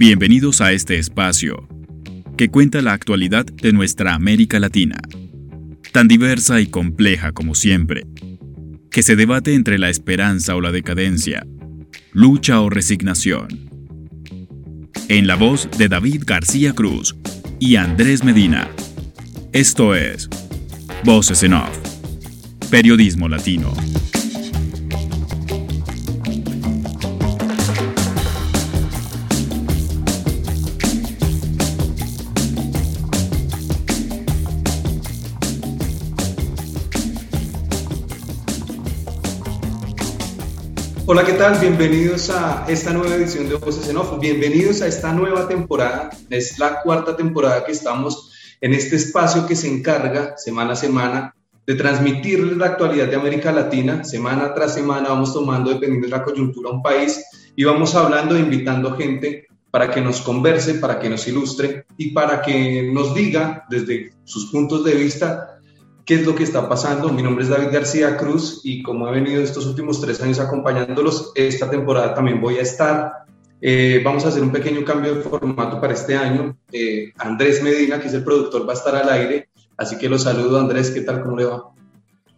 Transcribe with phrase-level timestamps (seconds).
[0.00, 1.68] Bienvenidos a este espacio
[2.38, 4.98] que cuenta la actualidad de nuestra América Latina,
[5.92, 8.06] tan diversa y compleja como siempre,
[8.90, 11.46] que se debate entre la esperanza o la decadencia,
[12.14, 13.68] lucha o resignación.
[15.08, 17.14] En la voz de David García Cruz
[17.58, 18.70] y Andrés Medina.
[19.52, 20.30] Esto es
[21.04, 21.78] Voces en Off,
[22.70, 23.70] Periodismo Latino.
[41.12, 41.58] Hola, ¿qué tal?
[41.58, 44.20] Bienvenidos a esta nueva edición de Voces en Off.
[44.20, 46.10] Bienvenidos a esta nueva temporada.
[46.30, 51.34] Es la cuarta temporada que estamos en este espacio que se encarga semana a semana
[51.66, 54.04] de transmitirles la actualidad de América Latina.
[54.04, 57.20] Semana tras semana vamos tomando, dependiendo de la coyuntura, un país
[57.56, 62.12] y vamos hablando e invitando gente para que nos converse, para que nos ilustre y
[62.12, 65.59] para que nos diga desde sus puntos de vista
[66.10, 67.12] qué es lo que está pasando.
[67.12, 71.30] Mi nombre es David García Cruz y como he venido estos últimos tres años acompañándolos,
[71.36, 73.12] esta temporada también voy a estar.
[73.60, 76.56] Eh, vamos a hacer un pequeño cambio de formato para este año.
[76.72, 79.50] Eh, Andrés Medina, que es el productor, va a estar al aire.
[79.76, 80.90] Así que lo saludo, Andrés.
[80.90, 81.22] ¿Qué tal?
[81.22, 81.70] ¿Cómo le va?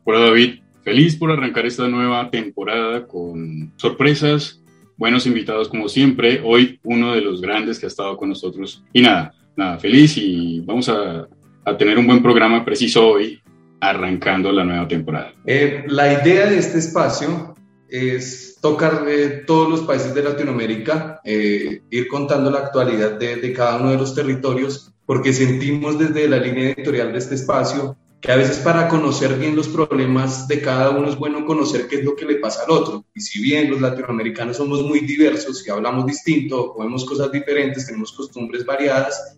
[0.05, 0.61] Hola, David.
[0.85, 4.61] Feliz por arrancar esta nueva temporada con sorpresas,
[4.99, 6.43] buenos invitados como siempre.
[6.45, 8.85] Hoy uno de los grandes que ha estado con nosotros.
[8.93, 11.27] Y nada, nada, feliz y vamos a,
[11.65, 13.43] a tener un buen programa preciso hoy
[13.83, 15.35] arrancando la nueva temporada?
[15.45, 17.55] Eh, la idea de este espacio
[17.89, 19.05] es tocar
[19.45, 24.15] todos los países de Latinoamérica, eh, ir contando la actualidad de, cada uno de los
[24.15, 29.37] territorios, porque sentimos desde la línea editorial de este espacio que a veces para conocer
[29.37, 32.63] bien los problemas de cada uno es bueno conocer qué es lo que le pasa
[32.63, 33.05] al otro.
[33.17, 38.13] Y si bien los latinoamericanos somos muy diversos y hablamos distinto, vemos cosas diferentes, tenemos
[38.13, 39.37] costumbres variadas,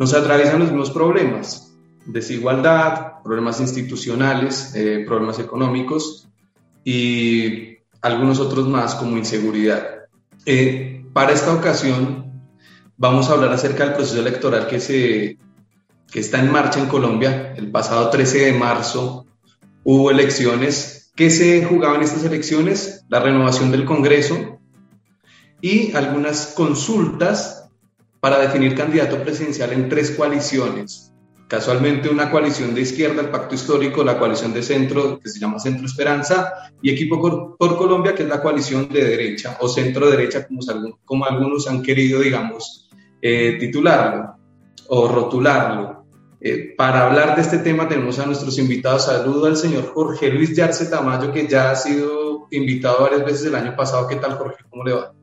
[0.00, 1.67] nos atraviesan los mismos problemas
[2.08, 6.28] desigualdad, problemas institucionales, eh, problemas económicos
[6.82, 10.06] y algunos otros más como inseguridad.
[10.46, 12.32] Eh, para esta ocasión
[12.96, 15.38] vamos a hablar acerca del proceso electoral que, se,
[16.10, 17.52] que está en marcha en Colombia.
[17.56, 19.26] El pasado 13 de marzo
[19.84, 21.12] hubo elecciones.
[21.14, 23.04] ¿Qué se jugaba en estas elecciones?
[23.08, 24.58] La renovación del Congreso
[25.60, 27.68] y algunas consultas
[28.20, 31.07] para definir candidato presidencial en tres coaliciones
[31.48, 35.58] casualmente una coalición de izquierda, el Pacto Histórico, la coalición de centro, que se llama
[35.58, 40.46] Centro Esperanza, y Equipo por, Colombia, que es la coalición de derecha o centro derecha,
[41.04, 42.88] como, algunos han querido, digamos,
[43.22, 44.34] eh, titularlo
[44.88, 46.04] o rotularlo.
[46.40, 49.06] Eh, para hablar de este tema tenemos a nuestros invitados.
[49.06, 53.54] Saludo al señor Jorge Luis Yarce Tamayo, que ya ha sido invitado varias veces el
[53.54, 54.06] año pasado.
[54.06, 54.64] ¿Qué tal, Jorge?
[54.70, 55.17] ¿Cómo le va?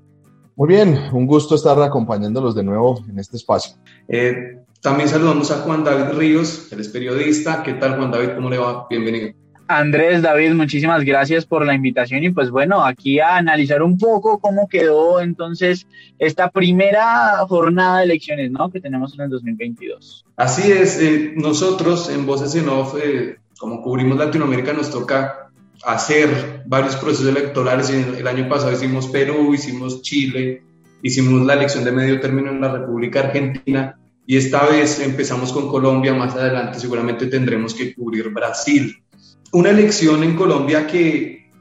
[0.58, 3.76] Muy bien, un gusto estar acompañándolos de nuevo en este espacio.
[4.08, 7.62] Eh, también saludamos a Juan David Ríos, él es periodista.
[7.62, 8.36] ¿Qué tal, Juan David?
[8.36, 8.88] ¿Cómo le va?
[8.90, 9.34] Bienvenido.
[9.68, 14.40] Andrés, David, muchísimas gracias por la invitación y pues bueno, aquí a analizar un poco
[14.40, 15.88] cómo quedó entonces
[16.20, 18.70] esta primera jornada de elecciones, ¿no?
[18.70, 20.26] Que tenemos en el 2022.
[20.38, 25.44] Así es, eh, nosotros en Voces en Off, eh, como cubrimos Latinoamérica, nos toca
[25.84, 27.90] hacer varios procesos electorales.
[27.90, 30.63] El año pasado hicimos Perú, hicimos Chile,
[31.02, 35.69] hicimos la elección de medio término en la República Argentina y esta vez empezamos con
[35.69, 39.03] Colombia, más adelante seguramente tendremos que cubrir Brasil.
[39.52, 41.52] Una elección en Colombia que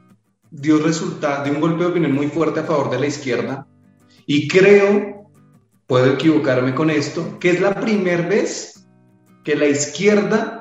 [0.49, 3.67] dio resultado de un golpe de opinión muy fuerte a favor de la izquierda
[4.25, 5.29] y creo,
[5.85, 8.87] puedo equivocarme con esto, que es la primera vez
[9.43, 10.54] que la izquierda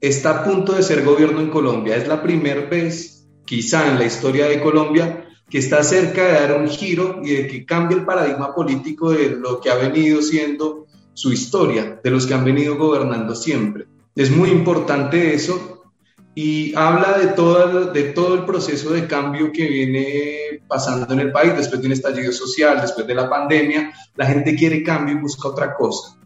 [0.00, 1.96] está a punto de ser gobierno en Colombia.
[1.96, 6.60] Es la primera vez, quizá en la historia de Colombia, que está cerca de dar
[6.60, 10.86] un giro y de que cambie el paradigma político de lo que ha venido siendo
[11.12, 13.86] su historia, de los que han venido gobernando siempre.
[14.14, 15.82] Es muy importante eso
[16.34, 17.26] y habla de
[18.12, 22.32] todo, el proceso de cambio que viene pasando en el país después de un estallido
[22.32, 23.92] social, después de la pandemia.
[24.14, 26.19] La gente quiere cambio y busca otra cosa.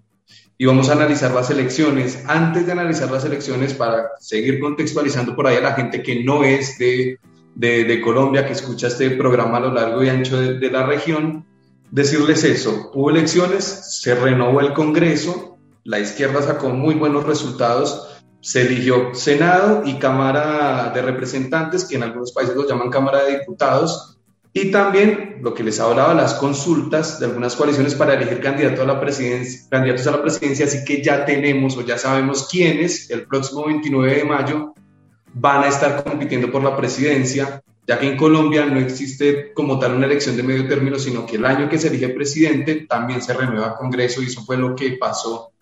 [0.57, 2.25] Y vamos a analizar las elecciones.
[2.27, 6.45] Antes de analizar las elecciones, para seguir contextualizando por ahí a la gente que no
[6.45, 7.19] es de,
[7.55, 11.45] de, Colombia, que escucha este programa a lo largo y ancho de, de la región,
[11.91, 18.63] decirles eso, hubo elecciones, se renovó el Congreso, la izquierda sacó muy buenos resultados, se
[18.63, 24.14] eligió Senado y Cámara de Representantes, que en algunos países lo llaman Cámara de Diputados,
[24.55, 28.87] y también lo que les hablaba, las consultas de algunas coaliciones para elegir candidato a
[28.87, 33.27] la presidencia, candidatos a la presidencia, así que ya tenemos o ya sabemos quiénes el
[33.27, 34.73] próximo 29 de mayo
[35.35, 39.95] van a estar compitiendo por la presidencia ya que en Colombia no existe como tal
[39.95, 43.35] una elección de medio término, sino que el año que se elige presidente también se
[43.35, 45.53] renueva Congreso y eso fue lo que pasó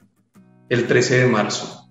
[0.68, 1.88] el 13 de marzo.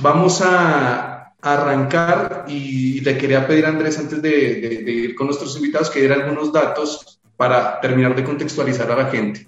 [0.00, 1.11] Vamos a
[1.42, 6.14] arrancar y le quería pedir a Andrés antes de, ir con nuestros invitados que diera
[6.14, 9.46] algunos datos para terminar de contextualizar a la gente.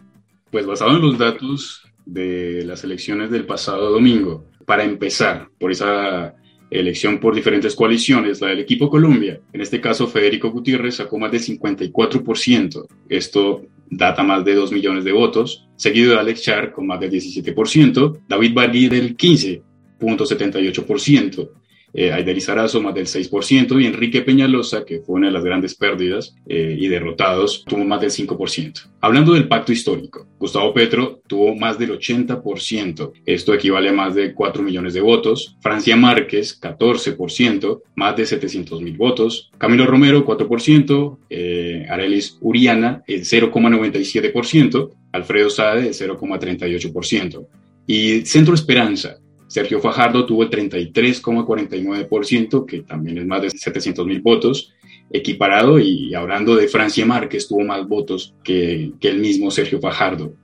[0.51, 6.35] Pues basado en los datos de las elecciones del pasado domingo, para empezar por esa
[6.71, 9.41] elección por diferentes coaliciones, la del equipo Colombia.
[9.53, 12.87] En este caso, Federico Gutiérrez sacó más de 54%.
[13.09, 17.13] Esto data más de 2 millones de votos, seguido de Alex Char con más del
[17.13, 21.51] 17%, David Bargui del 15.78%,
[21.95, 22.37] eh, Aider
[22.83, 26.89] más del 6% y Enrique Peñalosa, que fue una de las grandes pérdidas eh, y
[26.89, 28.91] derrotados, tuvo más del 5%.
[29.01, 34.35] Hablando del pacto histórico, Gustavo Petro tuvo más del 80%, esto equivale a más de
[34.35, 41.19] 4 millones de votos, Francia Márquez 14%, más de 700 mil votos, Camilo Romero 4%,
[41.31, 47.47] eh, Arelis Uriana el 0,97%, Alfredo Sade el 0,38%.
[47.87, 54.21] Y Centro Esperanza Sergio Fajardo tuvo el 33,49%, que también es más de 700 mil
[54.21, 54.73] votos,
[55.11, 60.35] equiparado, y hablando de Francia Márquez, tuvo más votos que, el mismo Sergio Fajardo.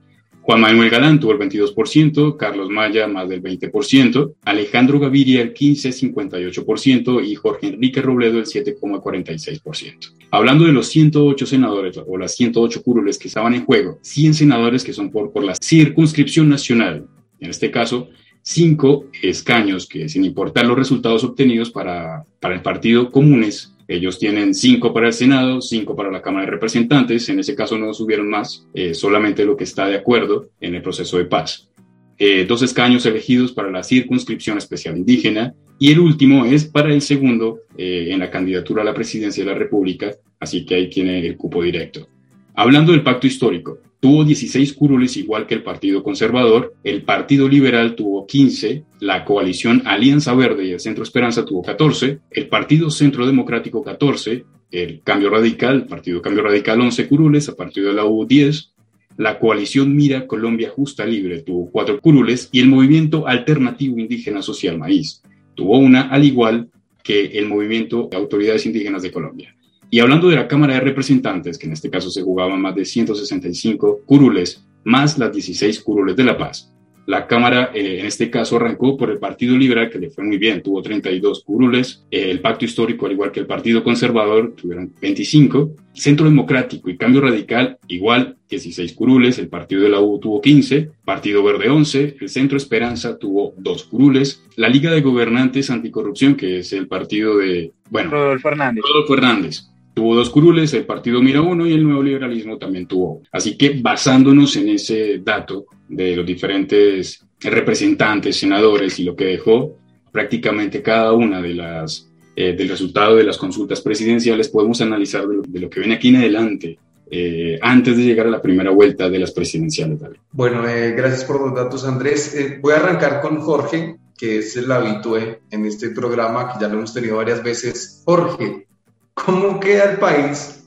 [0.43, 7.23] Juan Manuel Galán tuvo el 22%, Carlos Maya más del 20%, Alejandro Gaviria el 15,58%
[7.23, 10.15] y Jorge Enrique Robledo el 7,46%.
[10.31, 14.83] Hablando de los 108 senadores o las 108 curules que estaban en juego, 100 senadores
[14.83, 17.05] que son por, por la circunscripción nacional,
[17.39, 18.09] en este caso
[18.41, 24.53] cinco escaños que sin importar los resultados obtenidos para, para el partido comunes, ellos tienen
[24.53, 28.29] cinco para el Senado, cinco para la Cámara de Representantes, en ese caso no subieron
[28.29, 31.69] más, eh, solamente lo que está de acuerdo en el proceso de paz.
[32.17, 37.01] Eh, dos escaños elegidos para la circunscripción especial indígena y el último es para el
[37.01, 41.25] segundo eh, en la candidatura a la presidencia de la República, así que ahí tiene
[41.25, 42.07] el cupo directo.
[42.53, 47.95] Hablando del pacto histórico, tuvo 16 curules igual que el Partido Conservador, el Partido Liberal
[47.95, 53.27] tuvo 15, la coalición Alianza Verde y el Centro Esperanza tuvo 14, el Partido Centro
[53.27, 58.25] Democrático 14, el Cambio Radical, Partido Cambio Radical 11 curules, el Partido de la U
[58.25, 58.71] 10,
[59.17, 64.79] la coalición Mira Colombia Justa Libre tuvo 4 curules y el Movimiento Alternativo Indígena Social
[64.79, 65.21] Maíz
[65.53, 66.69] tuvo una, al igual
[67.03, 69.55] que el Movimiento de Autoridades Indígenas de Colombia.
[69.93, 72.85] Y hablando de la Cámara de Representantes, que en este caso se jugaban más de
[72.85, 76.73] 165 curules, más las 16 curules de La Paz.
[77.07, 80.37] La Cámara, eh, en este caso, arrancó por el Partido Liberal, que le fue muy
[80.37, 82.05] bien, tuvo 32 curules.
[82.09, 85.75] Eh, el Pacto Histórico, al igual que el Partido Conservador, tuvieron 25.
[85.91, 89.39] Centro Democrático y Cambio Radical, igual, 16 curules.
[89.39, 90.89] El Partido de la U tuvo 15.
[91.03, 92.15] Partido Verde, 11.
[92.21, 94.41] El Centro Esperanza tuvo 2 curules.
[94.55, 98.83] La Liga de Gobernantes Anticorrupción, que es el partido de, bueno, Rodolfo Hernández.
[98.87, 103.21] Rodolfo Hernández tuvo dos curules, el Partido Mira uno y el Nuevo Liberalismo también tuvo.
[103.31, 109.77] Así que basándonos en ese dato de los diferentes representantes, senadores y lo que dejó
[110.11, 115.59] prácticamente cada una de las eh, del resultado de las consultas presidenciales, podemos analizar de
[115.59, 116.79] lo, que viene aquí en adelante.
[117.13, 119.99] Eh, antes de llegar a la primera vuelta de las presidenciales.
[120.31, 122.33] Bueno, eh, gracias por los datos, Andrés.
[122.61, 126.75] voy a arrancar con Jorge, que es el habitué en este programa, que ya lo
[126.75, 128.01] hemos tenido varias veces.
[128.05, 128.65] Jorge,
[129.13, 130.63] ¿Cómo queda el país,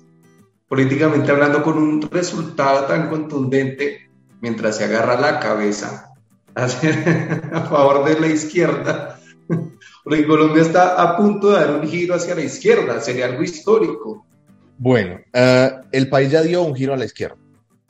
[0.69, 6.13] políticamente hablando, con un resultado tan contundente mientras se agarra la cabeza
[6.55, 6.69] a
[7.69, 9.19] favor de la izquierda?
[10.05, 14.27] Porque Colombia está a punto de dar un giro hacia la izquierda, sería algo histórico.
[14.77, 17.37] Bueno, eh, el país ya dio un giro a la izquierda.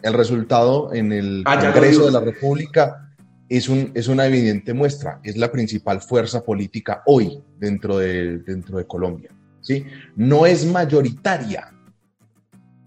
[0.03, 3.11] El resultado en el ah, Congreso de la República
[3.49, 8.79] es, un, es una evidente muestra, es la principal fuerza política hoy dentro de, dentro
[8.79, 9.31] de Colombia.
[9.65, 9.85] ¿Sí?
[10.15, 11.75] No es mayoritaria,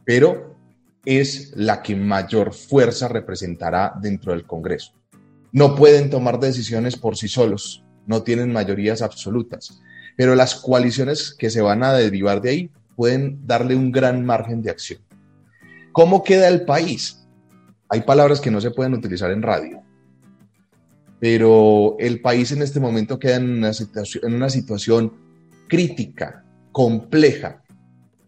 [0.05, 0.55] pero
[1.03, 4.93] es la que mayor fuerza representará dentro del Congreso.
[5.51, 9.81] No pueden tomar decisiones por sí solos, no tienen mayorías absolutas,
[10.15, 14.61] pero las coaliciones que se van a derivar de ahí pueden darle un gran margen
[14.61, 15.01] de acción.
[15.91, 17.27] ¿Cómo queda el país?
[17.89, 19.81] Hay palabras que no se pueden utilizar en radio,
[21.19, 25.13] pero el país en este momento queda en una situación, en una situación
[25.67, 26.43] crítica,
[26.77, 27.63] compleja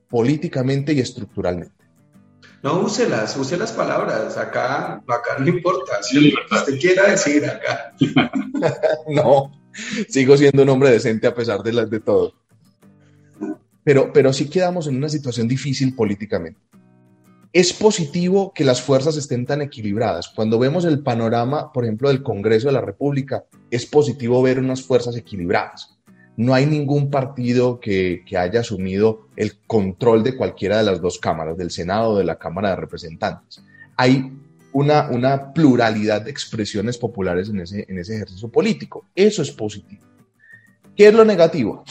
[0.09, 1.85] políticamente y estructuralmente.
[2.63, 4.39] No, úselas, use las palabras.
[4.39, 6.01] Acá, acá no importa.
[6.01, 7.93] Si sí, usted quiera decir acá.
[9.07, 9.51] no,
[10.09, 12.33] sigo siendo un hombre decente a pesar de, las de todo.
[13.83, 16.59] Pero, pero sí quedamos en una situación difícil políticamente.
[17.53, 20.29] Es positivo que las fuerzas estén tan equilibradas.
[20.29, 24.81] Cuando vemos el panorama, por ejemplo, del Congreso de la República, es positivo ver unas
[24.81, 25.98] fuerzas equilibradas
[26.39, 31.57] no hay ningún partido que, haya asumido el control de cualquiera de las dos cámaras,
[31.57, 33.61] del Senado o de la Cámara de Representantes.
[33.97, 34.31] Hay
[34.71, 39.03] una, una pluralidad de expresiones populares en ese, en ese ejercicio político.
[39.13, 40.01] Eso es positivo.
[40.95, 41.83] ¿Qué es lo negativo?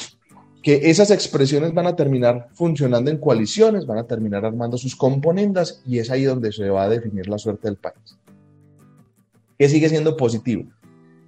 [0.62, 5.82] Que esas expresiones van a terminar funcionando en coaliciones, van a terminar armando sus componendas
[5.86, 8.16] y es ahí donde se va a definir la suerte del país.
[9.58, 10.64] ¿Qué sigue siendo positivo?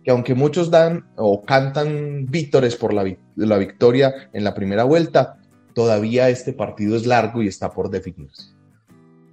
[0.04, 3.04] Que aunque muchos dan o cantan vítores por la,
[3.36, 5.38] la victoria en la primera vuelta,
[5.74, 8.54] todavía este partido es largo y está por definirse.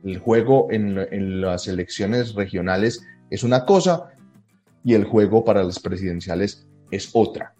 [0.03, 4.11] El juego en, las elecciones regionales es una cosa
[4.83, 7.53] y el juego para las presidenciales es otra.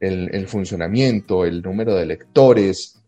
[0.00, 3.02] El, el, funcionamiento, el número de electores,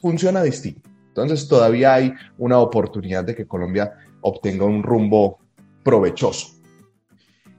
[0.00, 0.88] funciona distinto.
[1.08, 5.40] Entonces todavía hay una oportunidad de que Colombia obtenga un rumbo
[5.82, 6.61] provechoso.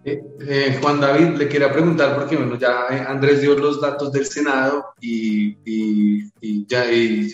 [0.06, 4.12] Eh, eh, Juan David, le quería preguntar, porque bueno, ya eh, Andrés dio los datos
[4.12, 6.86] del Senado y, y, ya,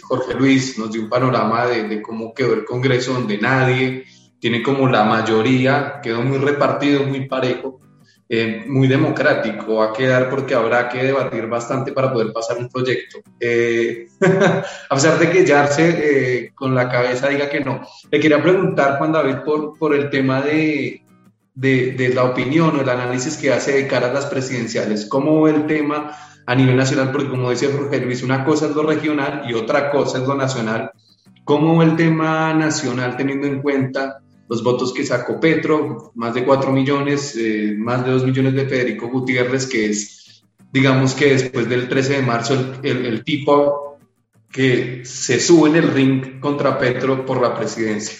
[0.03, 4.05] Jorge Luis nos dio un panorama de, cómo quedó el Congreso, donde nadie
[4.39, 7.79] tiene como la mayoría, quedó muy repartido, muy parejo,
[8.67, 9.75] muy democrático.
[9.75, 13.19] Va a quedar porque habrá que debatir bastante para poder pasar un proyecto.
[14.89, 17.81] a pesar de que Yarse con la cabeza diga que no.
[18.11, 21.03] Le quería preguntar, Juan David, por, por el tema de
[21.59, 25.05] de, la opinión o el análisis que hace de cara a las presidenciales.
[25.05, 27.11] ¿Cómo ve el tema a nivel nacional?
[27.11, 30.35] Porque como decía Jorge Luis, una cosa es lo regional y otra cosa es lo
[30.35, 30.91] nacional.
[31.43, 36.45] ¿Cómo ve el tema nacional teniendo en cuenta los votos que sacó Petro, más de
[36.45, 41.69] 4 millones, eh, más de 2 millones de Federico Gutiérrez, que es, digamos que después
[41.69, 43.97] del 13 de marzo, el, el tipo
[44.49, 48.17] que se sube en el ring contra Petro por la presidencia?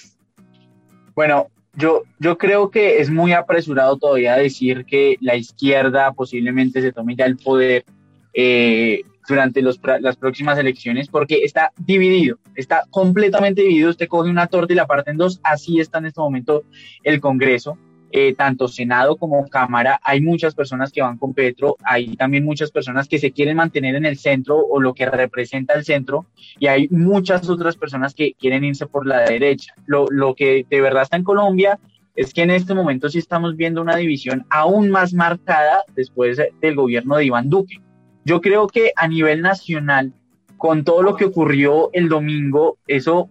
[1.16, 6.92] Bueno, yo, yo creo que es muy apresurado todavía decir que la izquierda posiblemente se
[6.92, 7.86] tome ya el poder
[8.34, 13.92] eh, durante los, las próximas elecciones porque está dividido, está completamente dividido.
[13.92, 16.64] Usted coge una torta y la parte en dos, así está en este momento
[17.04, 17.78] el Congreso.
[18.12, 22.72] Eh, tanto Senado como Cámara, hay muchas personas que van con Petro, hay también muchas
[22.72, 26.26] personas que se quieren mantener en el centro o lo que representa el centro,
[26.58, 29.76] y hay muchas otras personas que quieren irse por la derecha.
[29.86, 31.80] Lo, lo que de verdad está en Colombia
[32.16, 36.76] es que en este momento sí estamos viendo una división aún más marcada después del
[36.76, 37.80] gobierno de Iván Duque.
[38.26, 40.14] Yo creo que a nivel nacional,
[40.58, 43.30] con todo lo que ocurrió el domingo, eso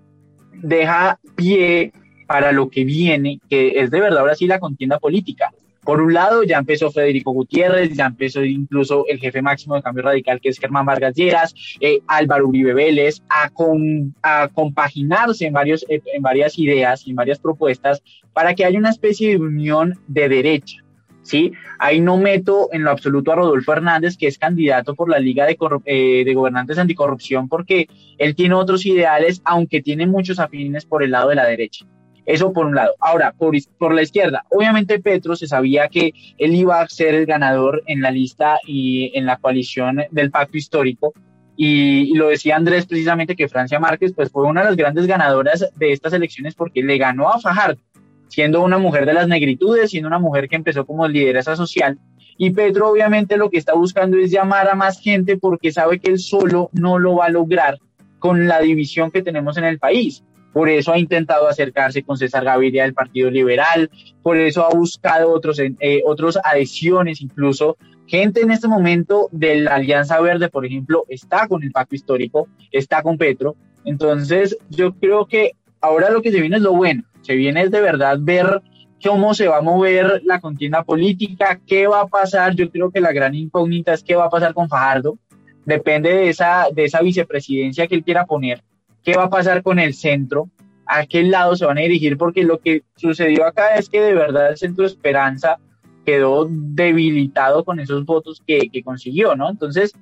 [0.54, 1.92] deja pie
[2.28, 5.50] para lo que viene, que es de verdad ahora sí la contienda política.
[5.82, 10.04] Por un lado, ya empezó Federico Gutiérrez, ya empezó incluso el jefe máximo de Cambio
[10.04, 16.02] Radical, que es Germán Vargas Lleras, eh, Álvaro Uribe Vélez, a, compaginarse en, varios, eh,
[16.12, 18.02] en varias ideas y en varias propuestas
[18.34, 20.84] para que haya una especie de unión de derecha.
[21.22, 21.52] ¿sí?
[21.78, 25.46] Ahí no meto en lo absoluto a Rodolfo Hernández, que es candidato por la Liga
[25.46, 25.56] de,
[25.86, 31.12] eh, de, Gobernantes Anticorrupción, porque él tiene otros ideales, aunque tiene muchos afines por el
[31.12, 31.86] lado de la derecha.
[32.28, 32.92] Eso por un lado.
[33.00, 37.24] Ahora, por, por la izquierda, obviamente Petro se sabía que él iba a ser el
[37.24, 41.14] ganador en la lista y en la coalición del pacto histórico.
[41.56, 45.70] Y, lo decía Andrés precisamente que Francia Márquez pues fue una de las grandes ganadoras
[45.74, 47.80] de estas elecciones porque le ganó a Fajardo,
[48.28, 51.98] siendo una mujer de las negritudes, siendo una mujer que empezó como lideresa social.
[52.36, 56.10] Y Petro obviamente lo que está buscando es llamar a más gente porque sabe que
[56.10, 57.78] él solo no lo va a lograr
[58.18, 60.22] con la división que tenemos en el país.
[60.58, 63.88] Por eso ha intentado acercarse con César Gaviria del Partido Liberal,
[64.24, 67.76] por eso ha buscado otros, eh, otros adhesiones, incluso
[68.08, 72.48] gente en este momento de la Alianza Verde, por ejemplo, está con el pacto histórico,
[72.72, 73.54] está con Petro.
[73.84, 77.70] Entonces, yo creo que ahora lo que se viene es lo bueno, se viene es
[77.70, 78.60] de verdad ver
[79.00, 82.56] cómo se va a mover la contienda política, qué va a pasar.
[82.56, 85.18] Yo creo que la gran incógnita es qué va a pasar con Fajardo.
[85.64, 88.64] Depende de esa, de esa vicepresidencia que él quiera poner
[89.08, 90.50] qué va a pasar con el centro,
[90.84, 94.12] a qué lado se van a dirigir, porque lo que sucedió acá es que de
[94.12, 95.58] verdad el centro de Esperanza
[96.04, 99.48] quedó debilitado con esos votos que, consiguió, ¿no?
[99.48, 99.94] Entonces,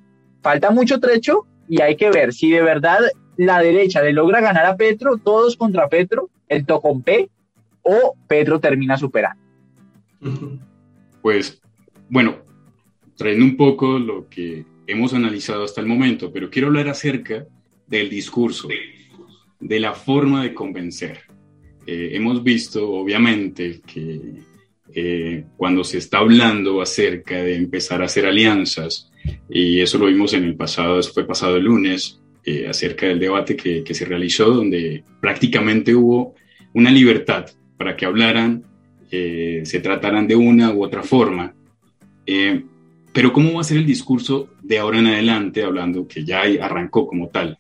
[0.43, 2.99] falta mucho trecho y hay que ver si de verdad
[3.37, 7.31] la derecha le logra ganar a Petro, todos contra Petro, el P,
[7.83, 9.41] o Petro termina superando.
[11.23, 11.61] Pues,
[12.09, 12.39] bueno,
[13.17, 17.47] trayendo un poco lo que hemos analizado hasta el momento, pero quiero hablar acerca
[17.87, 18.69] del discurso,
[19.67, 21.19] de la forma de convencer.
[21.87, 24.21] Eh, hemos visto, obviamente, que
[24.95, 29.11] eh, cuando se está hablando acerca de empezar a hacer alianzas,
[29.51, 33.19] y eso lo vimos en el pasado, eso fue pasado el lunes, eh, acerca del
[33.19, 36.35] debate que, que, se realizó, donde prácticamente hubo
[36.73, 37.47] una libertad
[37.77, 38.65] para que hablaran,
[39.09, 41.55] se trataran de una u otra forma.
[43.13, 47.07] pero ¿cómo va a ser el discurso de ahora en adelante, hablando que ya arrancó
[47.07, 47.59] como tal,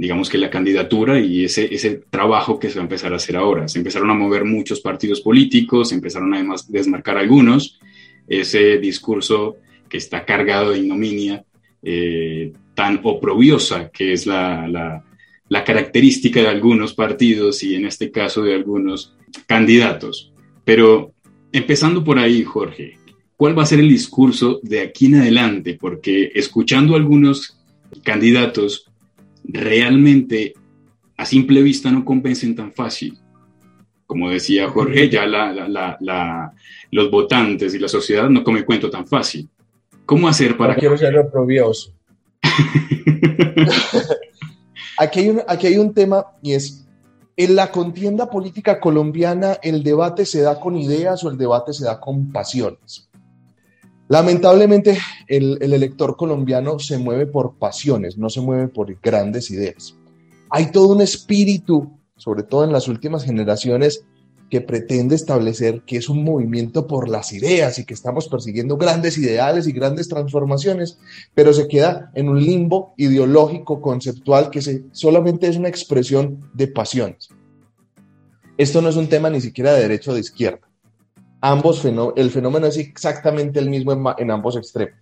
[0.00, 3.36] digamos que la candidatura y ese, ese trabajo que se va a empezar a hacer
[3.36, 3.68] ahora.
[3.68, 7.78] Se empezaron a mover muchos partidos políticos, se empezaron además a desmarcar algunos,
[8.26, 9.58] ese discurso
[9.90, 11.44] que está cargado de ignominia
[11.82, 15.04] eh, tan oprobiosa que es la, la,
[15.50, 19.14] la característica de algunos partidos y en este caso de algunos
[19.46, 20.32] candidatos.
[20.64, 21.12] Pero
[21.52, 22.96] empezando por ahí, Jorge,
[23.36, 25.76] ¿cuál va a ser el discurso de aquí en adelante?
[25.78, 27.58] Porque escuchando a algunos
[28.02, 28.89] candidatos,
[29.44, 30.54] realmente
[31.16, 33.18] a simple vista no convencen tan fácil.
[34.06, 35.26] Como decía Jorge, ya
[36.90, 39.48] los votantes y la sociedad no come cuento tan fácil.
[40.06, 40.74] ¿Cómo hacer para...
[40.74, 41.92] No quiero ser oprobioso.
[44.98, 46.88] aquí, hay un, aquí hay un tema y es,
[47.36, 51.84] en la contienda política colombiana, ¿el debate se da con ideas o el debate se
[51.84, 53.09] da con pasiones?
[54.10, 54.98] Lamentablemente,
[55.28, 59.94] el, el, elector colombiano se mueve por pasiones, no se mueve por grandes ideas.
[60.50, 64.04] Hay todo un espíritu, sobre todo en las últimas generaciones,
[64.50, 69.16] que pretende establecer que es un movimiento por las ideas y que estamos persiguiendo grandes
[69.16, 70.98] ideales y grandes transformaciones,
[71.32, 76.66] pero se queda en un limbo ideológico, conceptual, que se, solamente es una expresión de
[76.66, 77.28] pasiones.
[78.58, 80.69] Esto no es un tema ni siquiera de derecho o de izquierda.
[81.40, 84.98] Ambos el fenómeno es exactamente el mismo en, ambos extremos.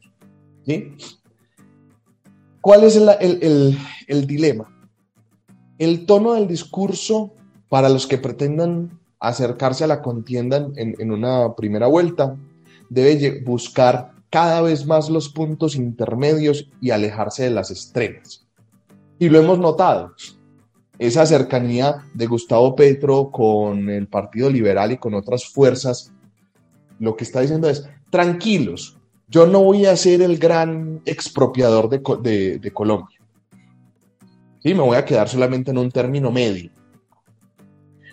[2.61, 4.68] ¿Cuál es el, dilema?
[5.78, 7.33] El tono del discurso
[7.68, 12.37] para los que pretendan acercarse a la contienda en, una primera vuelta,
[12.88, 18.47] debe buscar cada vez más los puntos intermedios y alejarse de las extremas.
[19.18, 20.14] Y lo hemos notado,
[20.99, 26.12] esa cercanía de Gustavo Petro con el Partido Liberal y con otras fuerzas,
[26.99, 32.59] lo que está diciendo es, tranquilos, yo no voy a ser el gran expropiador de,
[32.59, 33.19] de Colombia.
[34.61, 36.71] Sí, me voy a quedar solamente en un término medio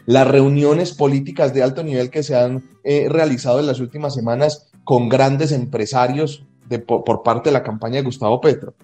[0.06, 4.70] las reuniones políticas de alto nivel que se han eh, realizado en las últimas semanas
[4.84, 6.46] con grandes empresarios
[6.88, 8.76] por, parte de la campaña de Gustavo Petro,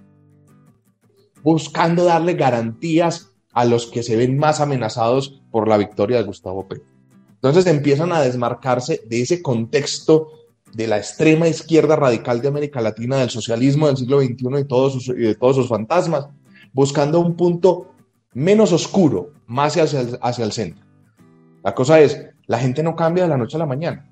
[1.43, 6.67] buscando darle garantías a los que se ven más amenazados por la victoria de Gustavo
[6.67, 6.90] Petro.
[7.41, 10.29] Entonces empiezan a desmarcarse de ese contexto
[10.73, 15.07] de la extrema izquierda radical de América Latina, del socialismo del siglo XXI y, todos
[15.07, 16.27] y de todos sus fantasmas,
[16.71, 17.93] buscando un punto
[18.33, 20.85] menos oscuro, más hacia hacia el centro.
[21.63, 24.07] La cosa es, la gente no cambia de la noche a la mañana.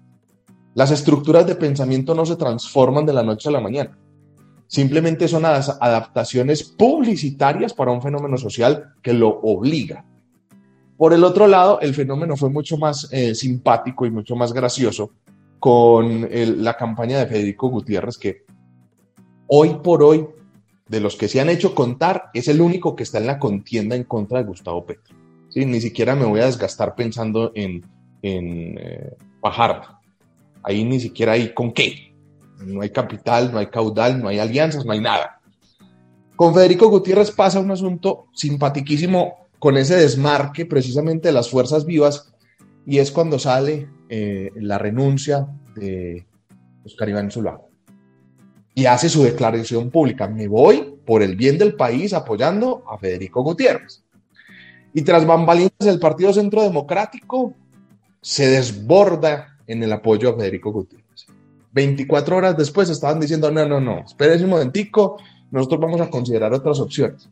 [0.74, 3.96] Las estructuras de pensamiento no se transforman de la noche a la mañana.
[4.66, 10.06] Simplemente son adaptaciones publicitarias para un fenómeno social que lo obliga.
[11.00, 15.12] Por el otro lado, el fenómeno fue mucho más eh, simpático y mucho más gracioso
[15.58, 18.44] con la campaña de Federico Gutiérrez, que
[19.48, 20.28] hoy por hoy,
[20.90, 23.96] de los que se han hecho contar, es el único que está en la contienda
[23.96, 25.16] en contra de Gustavo Petro.
[25.56, 27.86] Ni siquiera me voy a desgastar pensando en,
[28.22, 29.16] en eh,
[30.64, 32.14] Ahí ni siquiera hay con qué.
[32.66, 35.40] No hay capital, no hay caudal, no hay alianzas, no hay nada.
[36.36, 42.34] Con Federico Gutiérrez pasa un asunto simpatiquísimo con ese desmarque precisamente de las fuerzas vivas
[42.86, 46.26] y es cuando sale eh, la renuncia de
[46.84, 47.62] Oscar Iván Zulaga
[48.74, 50.28] y hace su declaración pública.
[50.28, 54.04] Me voy por el bien del país apoyando a Federico Gutiérrez.
[54.94, 57.54] Y tras bambalinas, el Partido Centro Democrático
[58.22, 61.28] se desborda en el apoyo a Federico Gutiérrez.
[61.74, 65.18] 24 horas después estaban diciendo, no, no, no, espérese un momentico,
[65.52, 67.30] nosotros vamos a considerar otras opciones.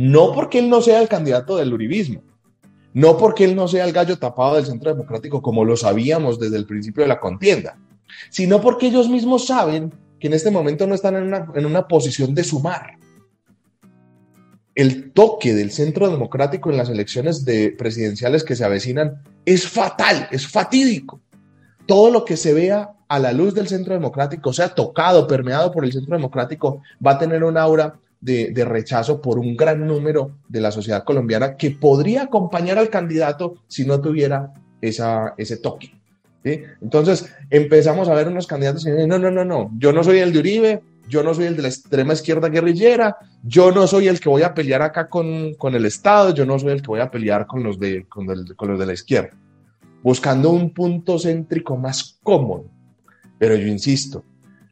[0.00, 2.22] No porque él no sea el candidato del uribismo,
[2.94, 6.56] no porque él no sea el gallo tapado del Centro Democrático como lo sabíamos desde
[6.56, 7.76] el principio de la contienda,
[8.30, 11.86] sino porque ellos mismos saben que en este momento no están en una, en una
[11.86, 12.96] posición de sumar,
[14.74, 20.28] el toque del centro democrático en las elecciones de presidenciales que se avecinan es fatal,
[20.30, 21.20] es fatídico.
[21.84, 25.84] Todo lo que se vea a la luz del centro democrático, sea tocado, permeado por
[25.84, 30.60] el centro democrático, va a tener un aura de, rechazo por un gran número de
[30.60, 35.94] la sociedad colombiana que podría acompañar al candidato si no tuviera esa, ese toque.
[36.42, 40.18] Entonces empezamos a ver unos candidatos que dicen, no, no, no, no, yo no soy
[40.18, 44.08] el de Uribe, yo no soy el de la extrema izquierda guerrillera, yo no soy
[44.08, 47.00] el que voy a pelear acá con, el Estado, yo no soy el que voy
[47.00, 49.36] a pelear con los, de, con, los de la izquierda,
[50.02, 52.64] buscando un punto céntrico más cómodo.
[53.38, 54.24] Pero yo insisto,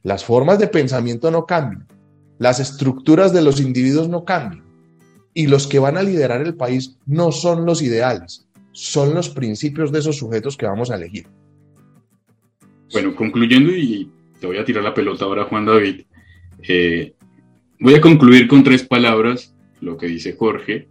[0.03, 1.87] las formas de pensamiento no cambian,
[2.39, 4.65] las estructuras de los individuos no cambian,
[5.35, 9.93] y los que van a liderar el país no son los ideales, son los principios
[9.93, 11.27] de esos sujetos que vamos a elegir.
[12.93, 16.03] Bueno, concluyendo y te voy a tirar la pelota ahora, Juan David,
[16.67, 17.15] Eh,
[17.79, 20.89] voy a concluir con tres palabras, lo que dice Jorge,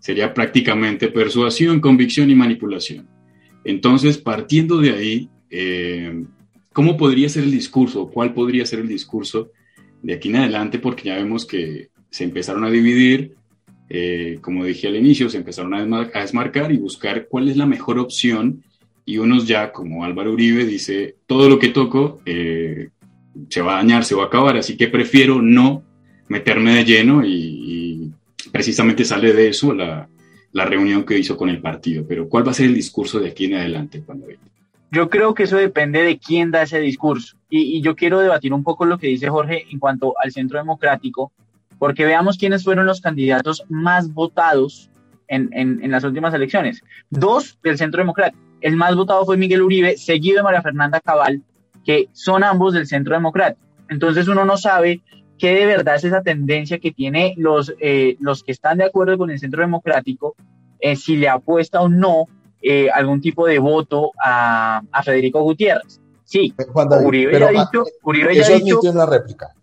[0.00, 3.08] sería prácticamente persuasión, convicción y manipulación.
[3.64, 6.24] Entonces, partiendo de ahí, eh,
[6.72, 8.08] ¿cómo podría ser el discurso?
[8.08, 9.50] ¿Cuál podría ser el discurso
[10.02, 10.78] de aquí en adelante?
[10.78, 13.34] Porque ya vemos que se empezaron a dividir,
[13.88, 17.98] eh, como dije al inicio, se empezaron a, desmarcar y buscar cuál es la mejor
[17.98, 18.62] opción.
[19.04, 22.88] Y unos ya, como Álvaro Uribe, dice, todo lo que toco eh,
[23.48, 25.82] se va a dañar, se va a acabar, así que prefiero no
[26.28, 28.12] meterme de lleno y,
[28.50, 30.08] precisamente sale de eso la,
[30.52, 32.06] la, reunión que hizo con el partido.
[32.08, 34.26] Pero ¿cuál va a ser el discurso de aquí en adelante cuando
[34.90, 37.36] Yo creo que eso depende de quién da ese discurso.
[37.48, 41.32] Y, yo quiero debatir un poco lo que dice Jorge en cuanto al centro democrático,
[41.78, 44.90] porque veamos quiénes fueron los candidatos más votados
[45.28, 46.82] en, en, las últimas elecciones.
[47.10, 48.42] Dos del Centro Democrático.
[48.60, 51.42] El más votado fue Miguel Uribe, seguido de María Fernanda Cabal,
[51.84, 53.64] que son ambos del Centro Democrático.
[53.88, 55.02] Entonces uno no sabe
[55.38, 59.18] qué de verdad es esa tendencia que tiene los, eh, los que están de acuerdo
[59.18, 60.34] con el Centro Democrático,
[60.80, 62.26] eh, si le apuesta o no
[62.62, 66.00] eh, algún tipo de voto a, a Federico Gutiérrez.
[66.24, 66.52] Sí,
[67.04, 69.54] Uribe ya ha dicho, Uribe ya ha dicho, una réplica.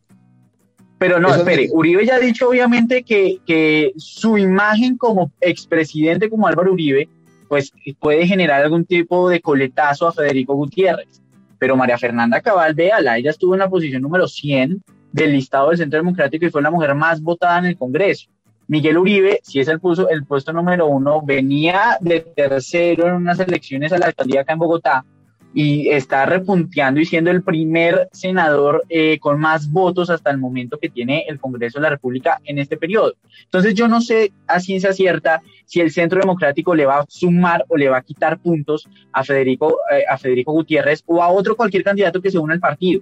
[0.98, 6.48] Pero no, espere, Uribe ya ha dicho obviamente que, que su imagen como expresidente, como
[6.48, 7.10] Álvaro Uribe,
[7.50, 11.22] pues puede generar algún tipo de coletazo a Federico Gutiérrez.
[11.60, 15.78] Pero María Fernanda Cabal, véala, ella estuvo en la posición número 100 del listado del
[15.78, 18.30] Centro Democrático y fue la mujer más votada en el Congreso.
[18.68, 23.40] Miguel Uribe, si es el, puso, el puesto número uno, venía de tercero en unas
[23.40, 25.06] elecciones a la alcaldía acá en Bogotá,
[25.54, 30.80] y está repunteando y siendo el primer senador eh, con más votos hasta el momento
[30.80, 33.14] que tiene el Congreso de la República en este periodo.
[33.44, 37.66] Entonces yo no sé a ciencia cierta si el Centro Democrático le va a sumar
[37.68, 41.56] o le va a quitar puntos a Federico, eh, a Federico Gutiérrez o a otro
[41.56, 43.02] cualquier candidato que se una al partido.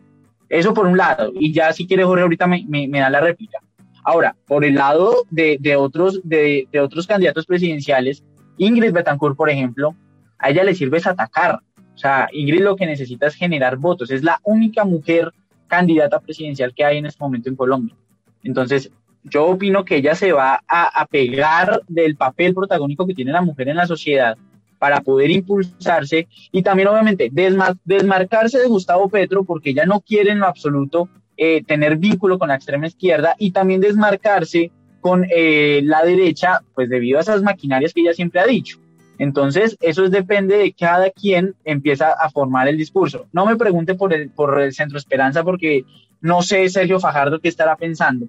[0.50, 1.32] Eso por un lado.
[1.34, 3.60] Y ya si quiere Jorge ahorita me, me, da la réplica.
[4.04, 8.24] Ahora, por el lado de, otros, de, de otros candidatos presidenciales,
[8.58, 9.96] Ingrid Betancourt, por ejemplo,
[10.38, 11.62] a ella le sirve es atacar
[11.94, 14.12] o sea, Ingrid lo que necesita es generar votos.
[14.12, 15.32] Es la única mujer
[15.68, 17.96] candidata presidencial que hay en este momento en Colombia.
[18.44, 18.92] Entonces,
[19.24, 23.70] yo opino que ella se va a, pegar del papel protagónico que tiene la mujer
[23.70, 24.36] en la sociedad
[24.80, 27.30] para poder impulsarse y también obviamente
[27.84, 31.08] desmarcarse de Gustavo Petro porque ella no quiere en lo absoluto
[31.44, 36.88] eh, tener vínculo con la extrema izquierda y también desmarcarse con eh, la derecha pues
[36.88, 38.78] debido a esas maquinarias que ella siempre ha dicho.
[39.18, 43.26] Entonces, eso depende de cada quien empieza a formar el discurso.
[43.34, 45.84] No me pregunte por el, por el Centro Esperanza porque
[46.22, 48.28] no sé Sergio Fajardo qué estará pensando,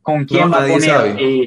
[0.00, 1.16] con quién va a poner.
[1.18, 1.46] Eh,